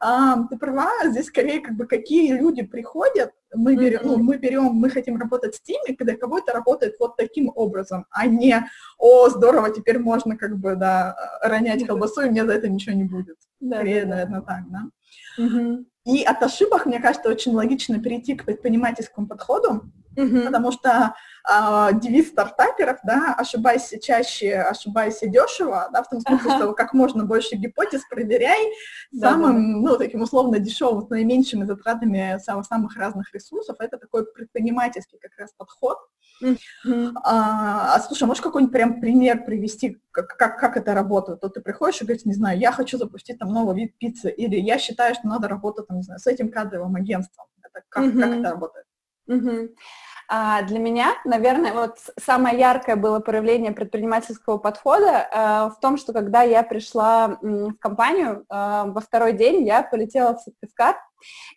а, 0.00 0.46
ты 0.48 0.56
права, 0.56 0.90
здесь 1.04 1.26
скорее 1.26 1.60
как 1.60 1.74
бы 1.74 1.86
какие 1.86 2.32
люди 2.32 2.62
приходят, 2.62 3.32
мы 3.54 3.76
берем, 3.76 4.00
mm-hmm. 4.00 4.06
ну, 4.06 4.18
мы 4.18 4.36
берем, 4.36 4.64
мы 4.64 4.90
хотим 4.90 5.16
работать 5.16 5.54
с 5.54 5.60
теми, 5.60 5.94
когда 5.94 6.16
кого-то 6.16 6.52
работает 6.52 6.96
вот 6.98 7.16
таким 7.16 7.50
образом, 7.54 8.06
а 8.10 8.26
не, 8.26 8.64
о, 8.98 9.28
здорово, 9.28 9.70
теперь 9.70 9.98
можно 9.98 10.36
как 10.36 10.58
бы, 10.58 10.76
да, 10.76 11.16
ронять 11.42 11.86
колбасу, 11.86 12.22
и 12.22 12.30
мне 12.30 12.44
за 12.44 12.52
это 12.52 12.68
ничего 12.68 12.94
не 12.94 13.04
будет. 13.04 13.36
Да, 13.60 13.76
Скорее, 13.76 14.02
да, 14.02 14.10
наверное, 14.10 14.40
так, 14.42 14.64
да. 14.70 14.82
Mm-hmm. 15.38 15.84
И 16.06 16.22
от 16.24 16.42
ошибок, 16.42 16.86
мне 16.86 17.00
кажется, 17.00 17.28
очень 17.28 17.52
логично 17.52 18.00
перейти 18.00 18.34
к 18.34 18.44
предпринимательскому 18.44 19.26
подходу, 19.26 19.82
mm-hmm. 20.16 20.46
потому 20.46 20.72
что 20.72 21.14
э, 21.48 21.88
девиз 22.00 22.28
стартаперов, 22.28 22.98
да, 23.04 23.34
ошибайся 23.36 24.00
чаще, 24.00 24.54
ошибайся 24.56 25.26
дешево, 25.28 25.88
да, 25.92 26.02
в 26.02 26.08
том 26.08 26.20
смысле, 26.20 26.50
что 26.56 26.72
как 26.72 26.94
можно 26.94 27.24
больше 27.24 27.56
гипотез 27.56 28.02
проверяй 28.08 28.72
самым, 29.12 29.82
ну, 29.82 29.96
таким 29.98 30.22
условно 30.22 30.58
дешевым, 30.58 31.02
с 31.02 31.10
наименьшими 31.10 31.64
затратами 31.64 32.38
самых, 32.42 32.66
самых 32.66 32.96
разных 32.96 33.32
ресурсов. 33.34 33.76
Это 33.80 33.98
такой 33.98 34.26
предпринимательский 34.26 35.18
как 35.18 35.32
раз 35.38 35.52
подход. 35.56 35.98
Mm-hmm. 36.42 37.12
А, 37.24 37.98
слушай, 38.00 38.24
можешь 38.24 38.42
какой-нибудь 38.42 38.72
прям 38.72 39.00
пример 39.00 39.44
привести, 39.44 40.00
как, 40.10 40.36
как, 40.36 40.58
как 40.58 40.76
это 40.76 40.94
работает? 40.94 41.40
То 41.40 41.48
ты 41.48 41.60
приходишь 41.60 42.00
и 42.00 42.04
говоришь, 42.04 42.24
не 42.24 42.34
знаю, 42.34 42.58
я 42.58 42.72
хочу 42.72 42.96
запустить 42.98 43.38
там 43.38 43.52
новый 43.52 43.74
вид 43.74 43.98
пиццы, 43.98 44.30
или 44.30 44.56
я 44.56 44.78
считаю, 44.78 45.14
что 45.14 45.26
надо 45.26 45.48
работать, 45.48 45.88
там, 45.88 45.96
не 45.96 46.02
знаю, 46.02 46.20
с 46.20 46.26
этим 46.26 46.50
кадровым 46.50 46.94
агентством. 46.94 47.46
Это 47.62 47.84
как, 47.88 48.04
mm-hmm. 48.04 48.20
как 48.20 48.30
это 48.30 48.50
работает? 48.50 48.86
Mm-hmm. 49.28 49.68
А 50.30 50.60
для 50.62 50.78
меня, 50.78 51.14
наверное, 51.24 51.72
вот 51.72 51.96
самое 52.20 52.58
яркое 52.58 52.96
было 52.96 53.18
проявление 53.18 53.72
предпринимательского 53.72 54.58
подхода 54.58 55.26
э, 55.32 55.70
в 55.74 55.80
том, 55.80 55.96
что 55.96 56.12
когда 56.12 56.42
я 56.42 56.62
пришла 56.62 57.38
в 57.40 57.72
компанию, 57.78 58.40
э, 58.40 58.44
во 58.50 59.00
второй 59.00 59.32
день 59.32 59.66
я 59.66 59.82
полетела 59.82 60.36
в 60.36 60.42
сертификат 60.42 60.96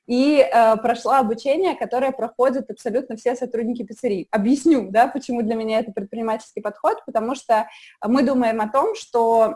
и 0.07 0.37
э, 0.39 0.77
прошла 0.77 1.19
обучение, 1.19 1.75
которое 1.75 2.13
проходят 2.13 2.71
абсолютно 2.71 3.17
все 3.17 3.35
сотрудники 3.35 3.83
пиццерии. 3.83 4.29
Объясню, 4.31 4.89
да, 4.89 5.07
почему 5.07 5.41
для 5.41 5.55
меня 5.55 5.79
это 5.79 5.91
предпринимательский 5.91 6.61
подход, 6.61 7.03
потому 7.05 7.35
что 7.35 7.67
мы 8.01 8.23
думаем 8.23 8.61
о 8.61 8.69
том, 8.69 8.95
что, 8.95 9.55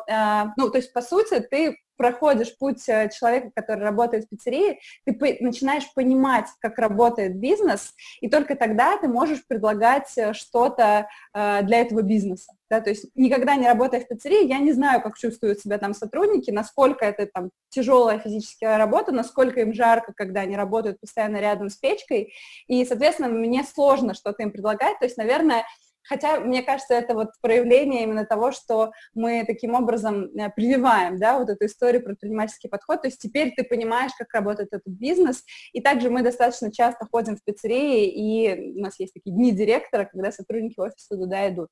ну, 0.58 0.70
то 0.70 0.78
есть, 0.78 0.92
по 0.92 1.02
сути, 1.02 1.40
ты 1.40 1.78
проходишь 1.98 2.58
путь 2.58 2.88
э, 2.88 3.10
человека, 3.10 3.52
который 3.54 3.82
работает 3.82 4.26
в 4.26 4.30
пиццерии, 4.30 4.80
ты 5.06 5.38
начинаешь 5.40 5.92
понимать, 5.94 6.48
как 6.60 6.78
работает 6.78 7.38
бизнес, 7.38 7.94
и 8.22 8.30
только 8.30 8.56
тогда 8.56 8.98
ты 8.98 9.08
можешь 9.08 9.46
предлагать 9.48 10.12
э, 10.18 10.34
что-то 10.34 11.08
э, 11.34 11.64
для 11.64 11.82
этого 11.82 12.02
бизнеса. 12.02 12.54
Да? 12.70 12.82
То 12.82 12.90
есть 12.90 13.06
никогда 13.16 13.56
не 13.56 13.68
работая 13.68 14.02
в 14.02 14.08
пиццерии, 14.08 14.48
я 14.48 14.60
не 14.60 14.74
знаю, 14.74 15.02
как 15.02 15.18
чувствуют 15.18 15.60
себя 15.60 15.78
там 15.78 15.94
сотрудники, 15.94 16.52
насколько 16.52 17.06
это 17.06 17.28
там 17.28 17.52
тяжелая 17.70 18.20
физическая 18.20 18.78
работа, 18.78 19.12
насколько 19.12 19.62
им 19.62 19.74
жарко, 19.74 20.14
когда 20.16 20.42
они 20.42 20.56
работают 20.56 21.00
постоянно 21.00 21.38
рядом 21.38 21.70
с 21.70 21.76
печкой, 21.76 22.34
и, 22.68 22.86
соответственно, 22.86 23.30
мне 23.30 23.64
сложно 23.64 24.14
что-то 24.14 24.44
им 24.44 24.52
предлагать, 24.52 25.00
то 25.00 25.06
есть, 25.06 25.18
наверное, 25.18 25.66
Хотя, 26.08 26.40
мне 26.40 26.62
кажется, 26.62 26.94
это 26.94 27.14
вот 27.14 27.30
проявление 27.42 28.04
именно 28.04 28.26
того, 28.26 28.52
что 28.52 28.92
мы 29.14 29.44
таким 29.46 29.74
образом 29.74 30.26
э, 30.38 30.50
прививаем, 30.50 31.18
да, 31.20 31.40
вот 31.40 31.50
эту 31.50 31.66
историю 31.66 32.02
про 32.02 32.10
предпринимательский 32.10 32.70
подход. 32.70 33.02
То 33.02 33.08
есть 33.08 33.20
теперь 33.20 33.54
ты 33.56 33.64
понимаешь, 33.64 34.12
как 34.18 34.34
работает 34.34 34.70
этот 34.72 34.88
бизнес. 34.88 35.44
И 35.74 35.82
также 35.82 36.10
мы 36.10 36.22
достаточно 36.22 36.72
часто 36.72 37.06
ходим 37.12 37.36
в 37.36 37.44
пиццерии, 37.44 38.08
и 38.08 38.78
у 38.78 38.82
нас 38.82 39.00
есть 39.00 39.14
такие 39.14 39.36
дни 39.36 39.52
директора, 39.52 40.06
когда 40.06 40.32
сотрудники 40.32 40.80
офиса 40.80 41.18
туда 41.18 41.50
идут. 41.50 41.70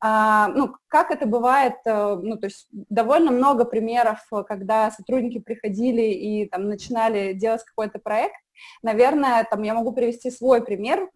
А, 0.00 0.48
ну, 0.48 0.74
как 0.88 1.10
это 1.10 1.26
бывает, 1.26 1.74
э, 1.86 2.16
ну, 2.22 2.36
то 2.36 2.46
есть 2.46 2.68
довольно 2.70 3.30
много 3.30 3.64
примеров, 3.64 4.18
когда 4.46 4.90
сотрудники 4.90 5.38
приходили 5.38 6.02
и 6.02 6.48
там 6.48 6.68
начинали 6.68 7.32
делать 7.32 7.64
какой-то 7.64 7.98
проект, 7.98 8.36
Наверное, 8.82 9.44
там 9.44 9.62
я 9.62 9.74
могу 9.74 9.92
привести 9.92 10.30
свой 10.30 10.64
пример, 10.64 11.10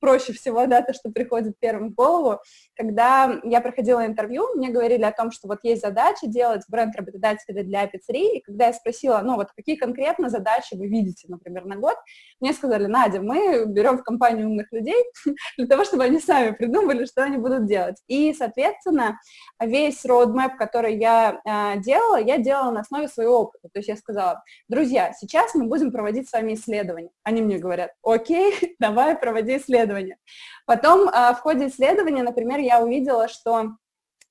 проще 0.00 0.32
всего, 0.32 0.66
да, 0.66 0.82
то, 0.82 0.92
что 0.92 1.10
приходит 1.10 1.58
первым 1.58 1.90
в 1.90 1.94
голову. 1.94 2.40
Когда 2.76 3.40
я 3.44 3.60
проходила 3.60 4.04
интервью, 4.06 4.46
мне 4.54 4.70
говорили 4.70 5.02
о 5.02 5.12
том, 5.12 5.30
что 5.30 5.48
вот 5.48 5.60
есть 5.62 5.82
задача 5.82 6.26
делать 6.26 6.62
бренд 6.68 6.94
работодателя 6.96 7.62
для 7.62 7.86
пиццерии, 7.86 8.38
и 8.38 8.42
когда 8.42 8.68
я 8.68 8.72
спросила, 8.72 9.20
ну 9.22 9.36
вот 9.36 9.48
какие 9.54 9.76
конкретно 9.76 10.28
задачи 10.28 10.74
вы 10.74 10.88
видите, 10.88 11.26
например, 11.28 11.64
на 11.64 11.76
год, 11.76 11.96
мне 12.40 12.52
сказали, 12.52 12.86
Надя, 12.86 13.20
мы 13.20 13.64
берем 13.66 13.98
в 13.98 14.02
компанию 14.02 14.48
умных 14.48 14.72
людей 14.72 15.02
для 15.56 15.66
того, 15.66 15.84
чтобы 15.84 16.04
они 16.04 16.20
сами 16.20 16.52
придумали, 16.52 17.04
что 17.04 17.22
они 17.22 17.36
будут 17.36 17.63
делать. 17.64 17.96
И, 18.06 18.32
соответственно, 18.34 19.18
весь 19.60 20.04
roadmap, 20.04 20.56
который 20.56 20.96
я 20.96 21.40
э, 21.44 21.80
делала, 21.80 22.20
я 22.20 22.38
делала 22.38 22.70
на 22.70 22.80
основе 22.80 23.08
своего 23.08 23.40
опыта. 23.40 23.68
То 23.72 23.78
есть 23.78 23.88
я 23.88 23.96
сказала, 23.96 24.42
друзья, 24.68 25.12
сейчас 25.12 25.54
мы 25.54 25.66
будем 25.66 25.92
проводить 25.92 26.28
с 26.28 26.32
вами 26.32 26.54
исследование. 26.54 27.10
Они 27.22 27.42
мне 27.42 27.58
говорят, 27.58 27.90
окей, 28.02 28.76
давай, 28.78 29.16
проводи 29.16 29.56
исследование. 29.56 30.16
Потом 30.66 31.08
а, 31.12 31.34
в 31.34 31.40
ходе 31.40 31.68
исследования, 31.68 32.22
например, 32.22 32.58
я 32.58 32.80
увидела, 32.80 33.28
что 33.28 33.70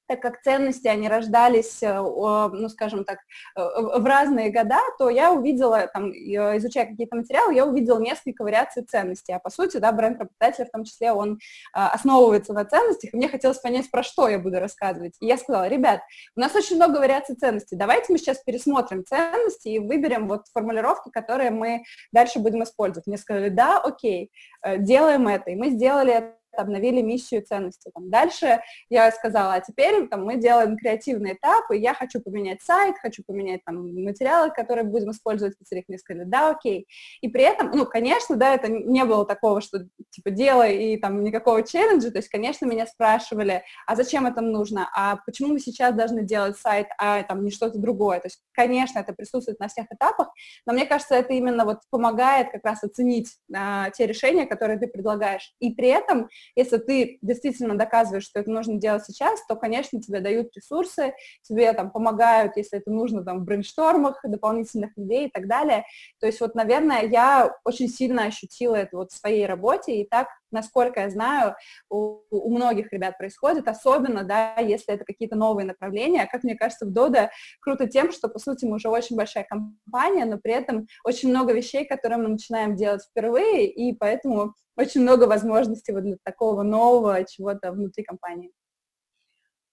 так 0.08 0.22
как 0.22 0.42
ценности, 0.42 0.88
они 0.88 1.08
рождались, 1.08 1.82
э, 1.82 2.00
ну, 2.00 2.70
скажем 2.70 3.06
так, 3.06 3.20
э, 3.56 3.62
в 3.62 4.06
разные 4.06 4.52
года, 4.52 4.80
то 4.98 5.10
я 5.10 5.32
увидела, 5.32 5.88
там, 5.94 6.12
изучая 6.12 6.86
какие-то 6.86 7.16
материалы, 7.16 7.54
я 7.54 7.66
увидела 7.66 8.00
несколько 8.00 8.44
вариаций 8.44 8.84
ценностей, 8.84 9.34
а 9.34 9.40
по 9.40 9.50
сути, 9.50 9.78
да, 9.78 9.92
бренд 9.92 10.20
работодателя 10.20 10.66
в 10.66 10.72
том 10.72 10.84
числе, 10.84 11.12
он 11.12 11.40
основывается 11.74 12.54
на 12.54 12.66
ценностях, 12.66 13.14
и 13.14 13.18
мне 13.18 13.28
хотелось 13.30 13.60
понять, 13.60 13.90
про 13.92 14.04
что 14.04 14.28
я 14.28 14.40
буду 14.40 14.60
рассказывать. 14.60 15.14
И 15.20 15.26
я 15.26 15.38
сказала, 15.38 15.68
ребят, 15.68 16.02
у 16.36 16.40
нас 16.40 16.56
очень 16.56 16.76
много 16.76 16.98
вариаций 16.98 17.36
ценностей, 17.36 17.76
давайте 17.76 18.12
мы 18.12 18.18
сейчас 18.18 18.40
пересмотрим 18.40 19.04
ценности 19.06 19.70
и 19.70 19.80
выберем 19.80 20.28
вот 20.28 20.48
формулировки, 20.54 21.10
которые 21.10 21.52
мы 21.52 21.84
дальше 22.12 22.40
будем 22.40 22.64
использовать. 22.64 23.08
Мне 23.08 23.18
сказали, 23.18 23.50
да, 23.50 23.80
окей, 23.80 24.32
э, 24.64 24.78
делаем 24.78 25.28
это, 25.28 25.52
и 25.52 25.56
мы 25.56 25.70
сделали 25.70 26.14
это 26.14 26.43
обновили 26.56 27.02
миссию 27.02 27.42
и 27.42 27.46
ценности. 27.46 27.92
Там, 27.94 28.10
дальше 28.10 28.62
я 28.90 29.12
сказала, 29.12 29.56
а 29.56 29.62
теперь 29.62 30.08
там, 30.08 30.26
мы 30.26 30.38
делаем 30.38 30.78
креативный 30.78 31.34
этап, 31.34 31.72
и 31.72 31.78
я 31.78 31.94
хочу 31.94 32.22
поменять 32.22 32.62
сайт, 32.62 32.96
хочу 33.02 33.24
поменять 33.26 33.64
там, 33.66 33.94
материалы, 34.04 34.52
которые 34.52 34.86
будем 34.86 35.12
использовать 35.12 35.56
в 35.56 35.60
пиццериях. 35.60 35.86
Мне 35.88 35.98
сказали, 35.98 36.26
да, 36.26 36.52
окей. 36.52 36.88
И 37.22 37.28
при 37.28 37.44
этом, 37.44 37.72
ну, 37.72 37.86
конечно, 37.86 38.36
да, 38.36 38.54
это 38.56 38.70
не 38.70 39.04
было 39.06 39.26
такого, 39.26 39.62
что 39.62 39.80
типа 40.10 40.32
делай 40.32 40.94
и 40.94 40.98
там 40.98 41.24
никакого 41.24 41.64
челленджа, 41.64 42.12
то 42.12 42.18
есть, 42.18 42.30
конечно, 42.30 42.66
меня 42.66 42.86
спрашивали, 42.86 43.64
а 43.88 43.96
зачем 43.96 44.26
это 44.26 44.42
нужно, 44.42 44.90
а 44.96 45.18
почему 45.26 45.54
мы 45.54 45.60
сейчас 45.60 45.96
должны 45.96 46.24
делать 46.24 46.58
сайт, 46.58 46.88
а 46.98 47.24
там 47.24 47.44
не 47.44 47.52
что-то 47.52 47.78
другое. 47.78 48.20
То 48.20 48.28
есть, 48.28 48.42
конечно, 48.54 49.00
это 49.00 49.14
присутствует 49.14 49.60
на 49.60 49.68
всех 49.68 49.86
этапах, 49.90 50.30
но 50.66 50.74
мне 50.74 50.86
кажется, 50.86 51.16
это 51.16 51.34
именно 51.34 51.66
вот 51.66 51.80
помогает 51.90 52.52
как 52.52 52.64
раз 52.64 52.84
оценить 52.84 53.38
а, 53.54 53.90
те 53.92 54.06
решения, 54.06 54.46
которые 54.46 54.80
ты 54.80 54.88
предлагаешь. 54.88 55.54
И 55.60 55.72
при 55.72 55.90
этом 55.90 56.30
если 56.56 56.78
ты 56.78 57.18
действительно 57.22 57.78
доказываешь, 57.78 58.24
что 58.26 58.40
это 58.40 58.52
нужно 58.52 58.80
делать 58.80 59.06
сейчас, 59.06 59.46
то, 59.48 59.56
конечно, 59.56 60.02
тебе 60.02 60.20
дают 60.20 60.56
ресурсы, 60.56 61.14
тебе 61.42 61.72
там 61.74 61.92
помогают, 61.92 62.58
если 62.58 62.80
это 62.80 62.92
нужно, 62.92 63.24
там, 63.24 63.40
в 63.42 63.44
брейнштормах 63.46 64.20
дополнительных 64.24 64.96
людей 64.98 65.28
и 65.28 65.32
так 65.32 65.48
далее. 65.48 65.86
То 66.20 66.28
есть 66.28 66.40
вот, 66.40 66.56
наверное, 66.56 67.04
я 67.04 67.54
очень 67.66 67.88
сильно 67.88 68.26
ощутила 68.26 68.76
это 68.76 68.98
вот 68.98 69.12
в 69.12 69.18
своей 69.18 69.46
работе, 69.46 70.02
и 70.02 70.08
так 70.08 70.28
насколько 70.54 71.02
я 71.02 71.10
знаю, 71.10 71.56
у, 71.90 72.22
у 72.30 72.56
многих 72.56 72.92
ребят 72.94 73.18
происходит, 73.18 73.68
особенно, 73.68 74.24
да, 74.24 74.56
если 74.56 74.94
это 74.94 75.04
какие-то 75.06 75.36
новые 75.36 75.66
направления. 75.66 76.28
Как 76.32 76.44
мне 76.44 76.56
кажется, 76.56 76.86
в 76.86 76.92
Дода 76.92 77.32
круто 77.60 77.88
тем, 77.88 78.12
что, 78.12 78.30
по 78.30 78.40
сути, 78.40 78.66
мы 78.66 78.76
уже 78.76 78.90
очень 78.90 79.16
большая 79.16 79.46
компания, 79.46 80.26
но 80.26 80.38
при 80.38 80.54
этом 80.54 80.88
очень 81.04 81.30
много 81.30 81.54
вещей, 81.54 81.86
которые 81.86 82.20
мы 82.20 82.30
начинаем 82.30 82.76
делать 82.76 83.04
впервые, 83.04 83.68
и 83.70 83.96
поэтому 83.96 84.54
очень 84.78 85.02
много 85.02 85.26
возможностей 85.26 85.92
вот 85.92 86.04
для 86.04 86.18
такого 86.24 86.64
нового 86.64 87.24
чего-то 87.26 87.72
внутри 87.72 88.04
компании. 88.04 88.52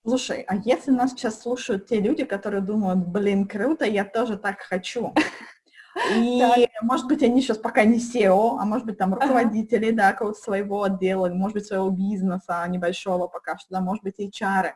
Слушай, 0.03 0.45
а 0.49 0.57
если 0.57 0.93
нас 0.93 1.11
сейчас 1.11 1.43
слушают 1.43 1.87
те 1.87 2.01
люди, 2.01 2.25
которые 2.25 2.63
думают, 2.63 3.07
блин, 3.07 3.47
круто, 3.47 3.85
я 3.85 4.05
тоже 4.05 4.39
так 4.39 4.61
хочу. 4.61 5.15
И, 6.15 6.69
может 6.83 7.07
быть, 7.09 7.23
они 7.23 7.41
сейчас 7.43 7.59
пока 7.59 7.85
не 7.85 7.99
SEO, 7.99 8.59
а 8.59 8.65
может 8.65 8.87
быть, 8.87 8.99
там 8.99 9.15
руководители, 9.15 9.91
да, 9.91 10.13
какого-то 10.13 10.39
своего 10.39 10.85
отдела, 10.85 11.29
может 11.29 11.55
быть, 11.55 11.67
своего 11.67 11.91
бизнеса 11.91 12.65
небольшого 12.69 13.27
пока 13.27 13.59
что, 13.59 13.69
да, 13.71 13.81
может 13.81 14.05
быть, 14.05 14.19
HR. 14.19 14.73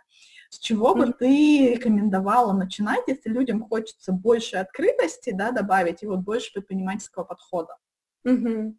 С 0.50 0.58
чего 0.58 0.94
бы 0.94 1.12
ты 1.12 1.74
рекомендовала 1.74 2.52
начинать, 2.52 3.02
если 3.06 3.30
людям 3.30 3.66
хочется 3.66 4.12
больше 4.12 4.56
открытости, 4.56 5.30
да, 5.32 5.50
добавить, 5.50 6.02
и 6.02 6.06
вот 6.06 6.20
больше 6.20 6.52
предпринимательского 6.52 7.24
подхода? 7.24 7.76
Угу. 8.24 8.74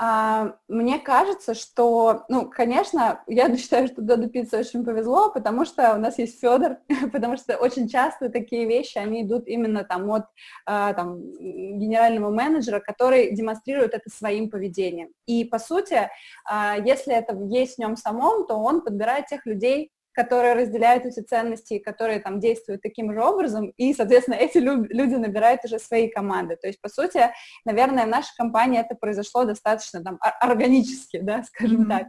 А, 0.00 0.54
мне 0.68 1.00
кажется, 1.00 1.54
что, 1.54 2.24
ну, 2.28 2.48
конечно, 2.48 3.24
я 3.26 3.54
считаю, 3.56 3.88
что 3.88 4.00
Доду 4.00 4.28
Пицце 4.28 4.58
очень 4.58 4.84
повезло, 4.84 5.30
потому 5.30 5.64
что 5.64 5.94
у 5.94 5.98
нас 5.98 6.18
есть 6.18 6.40
Федор, 6.40 6.78
потому 7.12 7.36
что 7.36 7.56
очень 7.56 7.88
часто 7.88 8.28
такие 8.28 8.66
вещи, 8.66 8.98
они 8.98 9.24
идут 9.24 9.48
именно 9.48 9.82
там 9.82 10.08
от 10.10 10.26
а, 10.66 10.92
там, 10.94 11.20
генерального 11.20 12.30
менеджера, 12.30 12.78
который 12.78 13.34
демонстрирует 13.34 13.92
это 13.92 14.08
своим 14.08 14.50
поведением. 14.50 15.08
И, 15.26 15.44
по 15.44 15.58
сути, 15.58 16.08
а, 16.44 16.76
если 16.76 17.12
это 17.12 17.36
есть 17.48 17.76
в 17.76 17.78
нем 17.80 17.96
самом, 17.96 18.46
то 18.46 18.54
он 18.54 18.82
подбирает 18.82 19.26
тех 19.26 19.46
людей, 19.46 19.90
которые 20.18 20.54
разделяют 20.54 21.06
эти 21.06 21.20
ценности, 21.20 21.78
которые 21.78 22.18
там 22.18 22.40
действуют 22.40 22.82
таким 22.82 23.12
же 23.12 23.22
образом, 23.22 23.72
и, 23.76 23.94
соответственно, 23.94 24.34
эти 24.40 24.58
люди 24.58 25.14
набирают 25.14 25.64
уже 25.64 25.78
свои 25.78 26.08
команды. 26.08 26.56
То 26.56 26.66
есть, 26.66 26.80
по 26.80 26.88
сути, 26.88 27.30
наверное, 27.64 28.04
в 28.04 28.08
нашей 28.08 28.34
компании 28.36 28.80
это 28.80 28.96
произошло 28.96 29.44
достаточно 29.44 30.02
там 30.02 30.18
органически, 30.20 31.20
да, 31.20 31.44
скажем 31.44 31.82
mm-hmm. 31.82 31.98
так. 31.98 32.06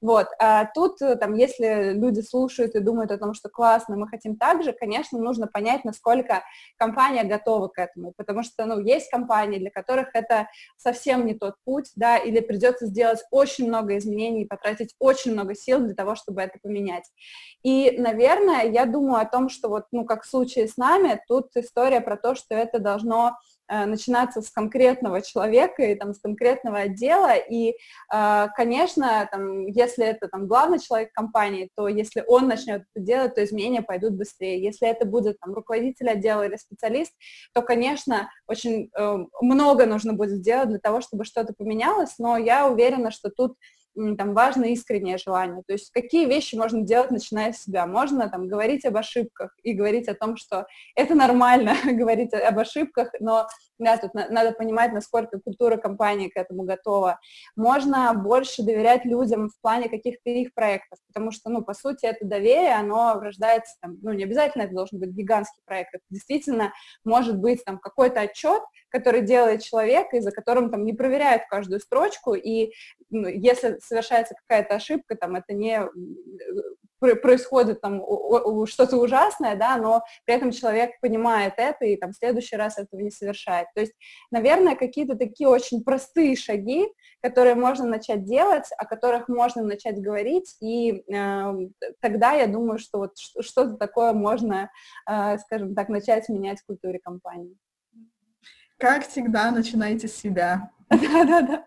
Вот. 0.00 0.28
А 0.38 0.64
тут, 0.66 1.02
э, 1.02 1.16
там, 1.16 1.34
если 1.34 1.92
люди 1.92 2.20
слушают 2.20 2.74
и 2.74 2.80
думают 2.80 3.10
о 3.10 3.18
том, 3.18 3.34
что 3.34 3.48
классно, 3.48 3.96
мы 3.96 4.08
хотим 4.08 4.36
так 4.36 4.62
же, 4.62 4.72
конечно, 4.72 5.18
нужно 5.18 5.46
понять, 5.46 5.84
насколько 5.84 6.42
компания 6.78 7.24
готова 7.24 7.68
к 7.68 7.78
этому, 7.78 8.12
потому 8.16 8.42
что, 8.42 8.64
ну, 8.64 8.80
есть 8.80 9.10
компании, 9.10 9.58
для 9.58 9.70
которых 9.70 10.08
это 10.14 10.48
совсем 10.76 11.26
не 11.26 11.34
тот 11.34 11.56
путь, 11.64 11.90
да, 11.96 12.16
или 12.16 12.40
придется 12.40 12.86
сделать 12.86 13.20
очень 13.30 13.68
много 13.68 13.98
изменений, 13.98 14.46
потратить 14.46 14.94
очень 14.98 15.32
много 15.32 15.54
сил 15.54 15.80
для 15.80 15.94
того, 15.94 16.14
чтобы 16.14 16.40
это 16.40 16.58
поменять. 16.62 17.04
И, 17.62 17.96
наверное, 17.98 18.64
я 18.64 18.86
думаю 18.86 19.20
о 19.20 19.26
том, 19.26 19.48
что 19.50 19.68
вот, 19.68 19.84
ну, 19.92 20.04
как 20.06 20.22
в 20.22 20.28
случае 20.28 20.66
с 20.66 20.76
нами, 20.78 21.20
тут 21.28 21.48
история 21.56 22.00
про 22.00 22.16
то, 22.16 22.34
что 22.34 22.54
это 22.54 22.78
должно 22.78 23.36
начинаться 23.86 24.42
с 24.42 24.50
конкретного 24.50 25.22
человека 25.22 25.82
и 25.82 25.94
там, 25.94 26.14
с 26.14 26.20
конкретного 26.20 26.80
отдела. 26.80 27.36
И, 27.36 27.74
э, 28.12 28.46
конечно, 28.56 29.28
там, 29.30 29.66
если 29.66 30.04
это 30.06 30.28
там, 30.28 30.46
главный 30.46 30.78
человек 30.78 31.12
компании, 31.12 31.70
то 31.76 31.88
если 31.88 32.24
он 32.26 32.48
начнет 32.48 32.82
это 32.92 33.04
делать, 33.04 33.34
то 33.34 33.44
изменения 33.44 33.82
пойдут 33.82 34.14
быстрее. 34.14 34.62
Если 34.62 34.88
это 34.88 35.04
будет 35.04 35.38
там, 35.40 35.54
руководитель 35.54 36.10
отдела 36.10 36.46
или 36.46 36.56
специалист, 36.56 37.12
то, 37.54 37.62
конечно, 37.62 38.30
очень 38.46 38.90
э, 38.96 39.16
много 39.40 39.86
нужно 39.86 40.12
будет 40.14 40.36
сделать 40.36 40.68
для 40.68 40.78
того, 40.78 41.00
чтобы 41.00 41.24
что-то 41.24 41.52
поменялось, 41.52 42.14
но 42.18 42.36
я 42.36 42.66
уверена, 42.68 43.10
что 43.10 43.30
тут 43.30 43.56
там 43.94 44.34
важно 44.34 44.66
искреннее 44.66 45.18
желание. 45.18 45.62
То 45.66 45.72
есть 45.72 45.90
какие 45.90 46.26
вещи 46.26 46.54
можно 46.54 46.82
делать, 46.82 47.10
начиная 47.10 47.52
с 47.52 47.62
себя? 47.62 47.86
Можно 47.86 48.28
там 48.28 48.48
говорить 48.48 48.84
об 48.84 48.96
ошибках 48.96 49.54
и 49.62 49.72
говорить 49.72 50.08
о 50.08 50.14
том, 50.14 50.36
что 50.36 50.66
это 50.94 51.14
нормально 51.14 51.74
говорить 51.84 52.32
об 52.32 52.58
ошибках, 52.58 53.10
но 53.20 53.46
да, 53.78 53.96
тут 53.96 54.14
на, 54.14 54.28
надо 54.28 54.52
понимать, 54.52 54.92
насколько 54.92 55.40
культура 55.40 55.76
компании 55.76 56.28
к 56.28 56.36
этому 56.36 56.64
готова. 56.64 57.18
Можно 57.56 58.12
больше 58.14 58.62
доверять 58.62 59.04
людям 59.04 59.48
в 59.48 59.60
плане 59.60 59.88
каких-то 59.88 60.30
их 60.30 60.54
проектов, 60.54 60.98
потому 61.08 61.30
что, 61.32 61.50
ну, 61.50 61.62
по 61.62 61.74
сути, 61.74 62.06
это 62.06 62.24
доверие, 62.24 62.74
оно 62.74 63.18
рождается, 63.20 63.76
там, 63.80 63.98
ну, 64.02 64.12
не 64.12 64.24
обязательно 64.24 64.62
это 64.62 64.74
должен 64.74 65.00
быть 65.00 65.10
гигантский 65.10 65.62
проект, 65.64 65.94
это 65.94 66.04
действительно 66.10 66.72
может 67.04 67.38
быть 67.38 67.64
там 67.64 67.78
какой-то 67.78 68.20
отчет, 68.20 68.60
который 68.90 69.22
делает 69.22 69.62
человек, 69.62 70.12
и 70.12 70.20
за 70.20 70.30
которым 70.30 70.70
там 70.70 70.84
не 70.84 70.92
проверяют 70.92 71.42
каждую 71.48 71.80
строчку, 71.80 72.34
и 72.34 72.72
ну, 73.10 73.28
если 73.28 73.78
совершается 73.78 74.34
какая-то 74.34 74.74
ошибка, 74.74 75.16
там, 75.16 75.36
это 75.36 75.52
не 75.54 75.80
происходит 77.00 77.80
там 77.80 78.02
что-то 78.66 78.98
ужасное, 78.98 79.56
да, 79.56 79.76
но 79.76 80.02
при 80.24 80.34
этом 80.34 80.52
человек 80.52 81.00
понимает 81.00 81.54
это 81.56 81.84
и 81.86 81.96
там 81.96 82.12
в 82.12 82.16
следующий 82.16 82.56
раз 82.56 82.78
этого 82.78 83.00
не 83.00 83.10
совершает. 83.10 83.68
То 83.74 83.80
есть, 83.80 83.92
наверное, 84.30 84.76
какие-то 84.76 85.16
такие 85.16 85.48
очень 85.48 85.82
простые 85.82 86.36
шаги, 86.36 86.86
которые 87.22 87.54
можно 87.54 87.86
начать 87.86 88.24
делать, 88.24 88.68
о 88.76 88.84
которых 88.84 89.28
можно 89.28 89.62
начать 89.62 90.00
говорить, 90.00 90.56
и 90.60 91.02
э, 91.12 91.52
тогда 92.00 92.32
я 92.32 92.46
думаю, 92.46 92.78
что 92.78 92.98
вот 92.98 93.12
что-то 93.16 93.76
такое 93.76 94.12
можно, 94.12 94.70
э, 95.10 95.38
скажем 95.38 95.74
так, 95.74 95.88
начать 95.88 96.28
менять 96.28 96.60
в 96.60 96.66
культуре 96.66 96.98
компании. 96.98 97.56
Как 98.80 99.06
всегда, 99.06 99.50
начинайте 99.50 100.08
с 100.08 100.16
себя. 100.16 100.70
Да-да-да. 100.90 101.66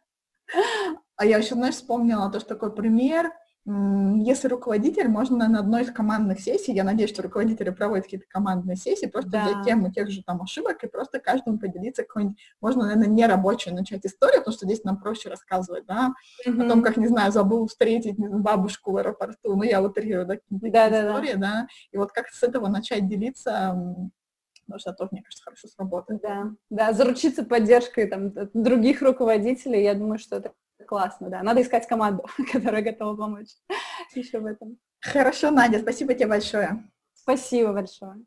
А 1.15 1.25
я 1.25 1.37
еще, 1.37 1.53
знаешь, 1.53 1.75
вспомнила 1.75 2.29
тоже 2.31 2.45
такой 2.45 2.73
пример– 2.73 3.31
если 3.65 4.49
руководитель, 4.49 5.07
можно 5.07 5.47
на 5.47 5.59
одной 5.59 5.83
из 5.83 5.91
командных 5.91 6.41
сессий, 6.41 6.73
я 6.73 6.83
надеюсь, 6.83 7.11
что 7.11 7.21
руководители 7.21 7.69
проводят 7.69 8.03
какие-то 8.05 8.25
командные 8.27 8.75
сессии, 8.75 9.05
просто 9.05 9.31
да. 9.31 9.45
для 9.45 9.63
темы 9.63 9.89
тех 9.89 10.09
же 10.09 10.21
там 10.21 10.41
ошибок, 10.41 10.83
и 10.83 10.87
просто 10.87 11.19
каждому 11.21 11.57
поделиться 11.57 12.03
какой-нибудь, 12.03 12.37
можно, 12.59 12.83
наверное, 12.83 13.07
не 13.07 13.25
рабочую 13.25 13.73
начать 13.73 14.05
историю, 14.05 14.41
потому 14.41 14.57
что 14.57 14.65
здесь 14.65 14.83
нам 14.83 14.99
проще 14.99 15.29
рассказывать, 15.29 15.85
да, 15.85 16.13
mm-hmm. 16.45 16.65
о 16.65 16.69
том, 16.69 16.83
как, 16.83 16.97
не 16.97 17.07
знаю, 17.07 17.31
забыл 17.31 17.67
встретить 17.67 18.17
бабушку 18.17 18.91
в 18.91 18.97
аэропорту, 18.97 19.55
ну, 19.55 19.63
я 19.63 19.81
утрирую, 19.81 20.25
да, 20.25 20.35
да, 20.49 20.89
да, 20.89 21.07
истории, 21.07 21.33
да. 21.33 21.39
да, 21.39 21.67
и 21.93 21.97
вот 21.97 22.11
как 22.11 22.27
с 22.27 22.43
этого 22.43 22.67
начать 22.67 23.07
делиться, 23.07 23.81
потому 24.73 24.79
что 24.79 24.89
это 24.89 24.97
тоже, 24.97 25.09
мне 25.11 25.21
кажется, 25.21 25.43
хорошо 25.43 25.67
сработает. 25.67 26.21
Да, 26.21 26.51
да, 26.69 26.93
заручиться 26.93 27.43
поддержкой 27.43 28.07
там 28.07 28.33
других 28.53 29.01
руководителей, 29.01 29.83
я 29.83 29.93
думаю, 29.93 30.19
что 30.19 30.37
это 30.37 30.53
Классно, 30.85 31.29
да. 31.29 31.43
Надо 31.43 31.61
искать 31.61 31.87
команду, 31.87 32.25
которая 32.51 32.81
готова 32.81 33.15
помочь 33.15 33.51
еще 34.15 34.39
в 34.39 34.45
этом. 34.45 34.77
Хорошо, 34.99 35.49
Надя, 35.49 35.79
спасибо 35.79 36.13
тебе 36.13 36.27
большое. 36.27 36.83
Спасибо 37.13 37.71
большое. 37.71 38.25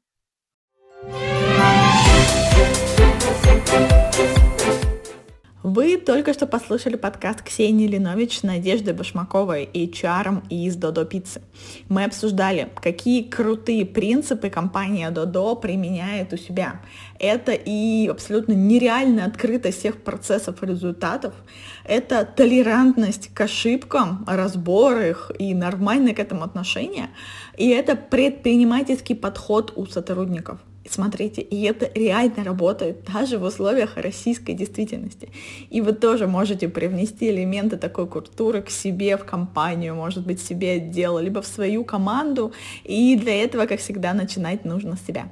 Вы 5.62 5.96
только 5.96 6.34
что 6.34 6.46
послушали 6.46 6.96
подкаст 6.96 7.42
Ксении 7.42 7.86
Линович 7.86 8.40
с 8.40 8.42
Надеждой 8.42 8.92
Башмаковой, 8.92 9.68
HR 9.72 10.46
из 10.50 10.76
Додо 10.76 11.06
Пиццы. 11.06 11.40
Мы 11.88 12.04
обсуждали, 12.04 12.68
какие 12.76 13.22
крутые 13.22 13.86
принципы 13.86 14.50
компания 14.50 15.10
Додо 15.10 15.56
применяет 15.56 16.34
у 16.34 16.36
себя. 16.36 16.82
Это 17.18 17.52
и 17.52 18.06
абсолютно 18.06 18.52
нереальная 18.52 19.24
открытость 19.24 19.78
всех 19.78 20.02
процессов 20.02 20.62
и 20.62 20.66
результатов, 20.66 21.32
это 21.84 22.26
толерантность 22.26 23.32
к 23.32 23.40
ошибкам, 23.40 24.24
разбор 24.28 25.00
их 25.00 25.32
и 25.38 25.54
нормальное 25.54 26.14
к 26.14 26.18
этому 26.18 26.44
отношение, 26.44 27.08
и 27.56 27.70
это 27.70 27.96
предпринимательский 27.96 29.16
подход 29.16 29.72
у 29.74 29.86
сотрудников. 29.86 30.60
Смотрите, 30.88 31.42
и 31.42 31.62
это 31.62 31.90
реально 31.94 32.44
работает 32.44 33.04
даже 33.12 33.38
в 33.38 33.42
условиях 33.42 33.96
российской 33.96 34.52
действительности. 34.52 35.28
И 35.70 35.80
вы 35.80 35.92
тоже 35.92 36.26
можете 36.26 36.68
привнести 36.68 37.30
элементы 37.30 37.76
такой 37.76 38.06
культуры 38.06 38.62
к 38.62 38.70
себе 38.70 39.16
в 39.16 39.24
компанию, 39.24 39.94
может 39.94 40.26
быть, 40.26 40.40
себе 40.40 40.72
отдел, 40.72 41.18
либо 41.18 41.42
в 41.42 41.46
свою 41.46 41.84
команду. 41.84 42.52
И 42.84 43.16
для 43.16 43.42
этого, 43.42 43.66
как 43.66 43.80
всегда, 43.80 44.14
начинать 44.14 44.64
нужно 44.64 44.96
с 44.96 45.06
себя. 45.06 45.28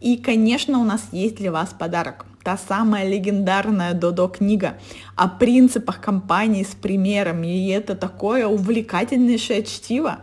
И, 0.00 0.16
конечно, 0.16 0.78
у 0.78 0.84
нас 0.84 1.08
есть 1.12 1.36
для 1.36 1.52
вас 1.52 1.74
подарок. 1.78 2.26
Та 2.44 2.56
самая 2.56 3.06
легендарная 3.08 3.94
Додо 3.94 4.28
книга 4.28 4.78
о 5.16 5.28
принципах 5.28 6.00
компании 6.00 6.62
с 6.62 6.74
примерами. 6.74 7.46
И 7.46 7.68
это 7.68 7.94
такое 7.94 8.46
увлекательнейшее 8.46 9.64
чтиво. 9.64 10.20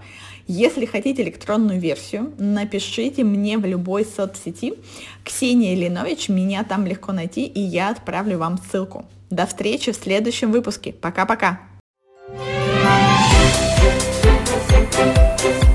Если 0.47 0.85
хотите 0.85 1.23
электронную 1.23 1.79
версию, 1.79 2.33
напишите 2.37 3.23
мне 3.23 3.57
в 3.57 3.65
любой 3.65 4.05
соцсети. 4.05 4.73
Ксения 5.23 5.75
Линович, 5.75 6.29
меня 6.29 6.63
там 6.63 6.85
легко 6.85 7.11
найти, 7.11 7.45
и 7.45 7.59
я 7.59 7.89
отправлю 7.89 8.37
вам 8.37 8.59
ссылку. 8.59 9.05
До 9.29 9.47
встречи 9.47 9.91
в 9.91 9.95
следующем 9.95 10.51
выпуске. 10.51 10.93
Пока-пока! 10.93 11.59
thank 14.95 15.63
you 15.63 15.74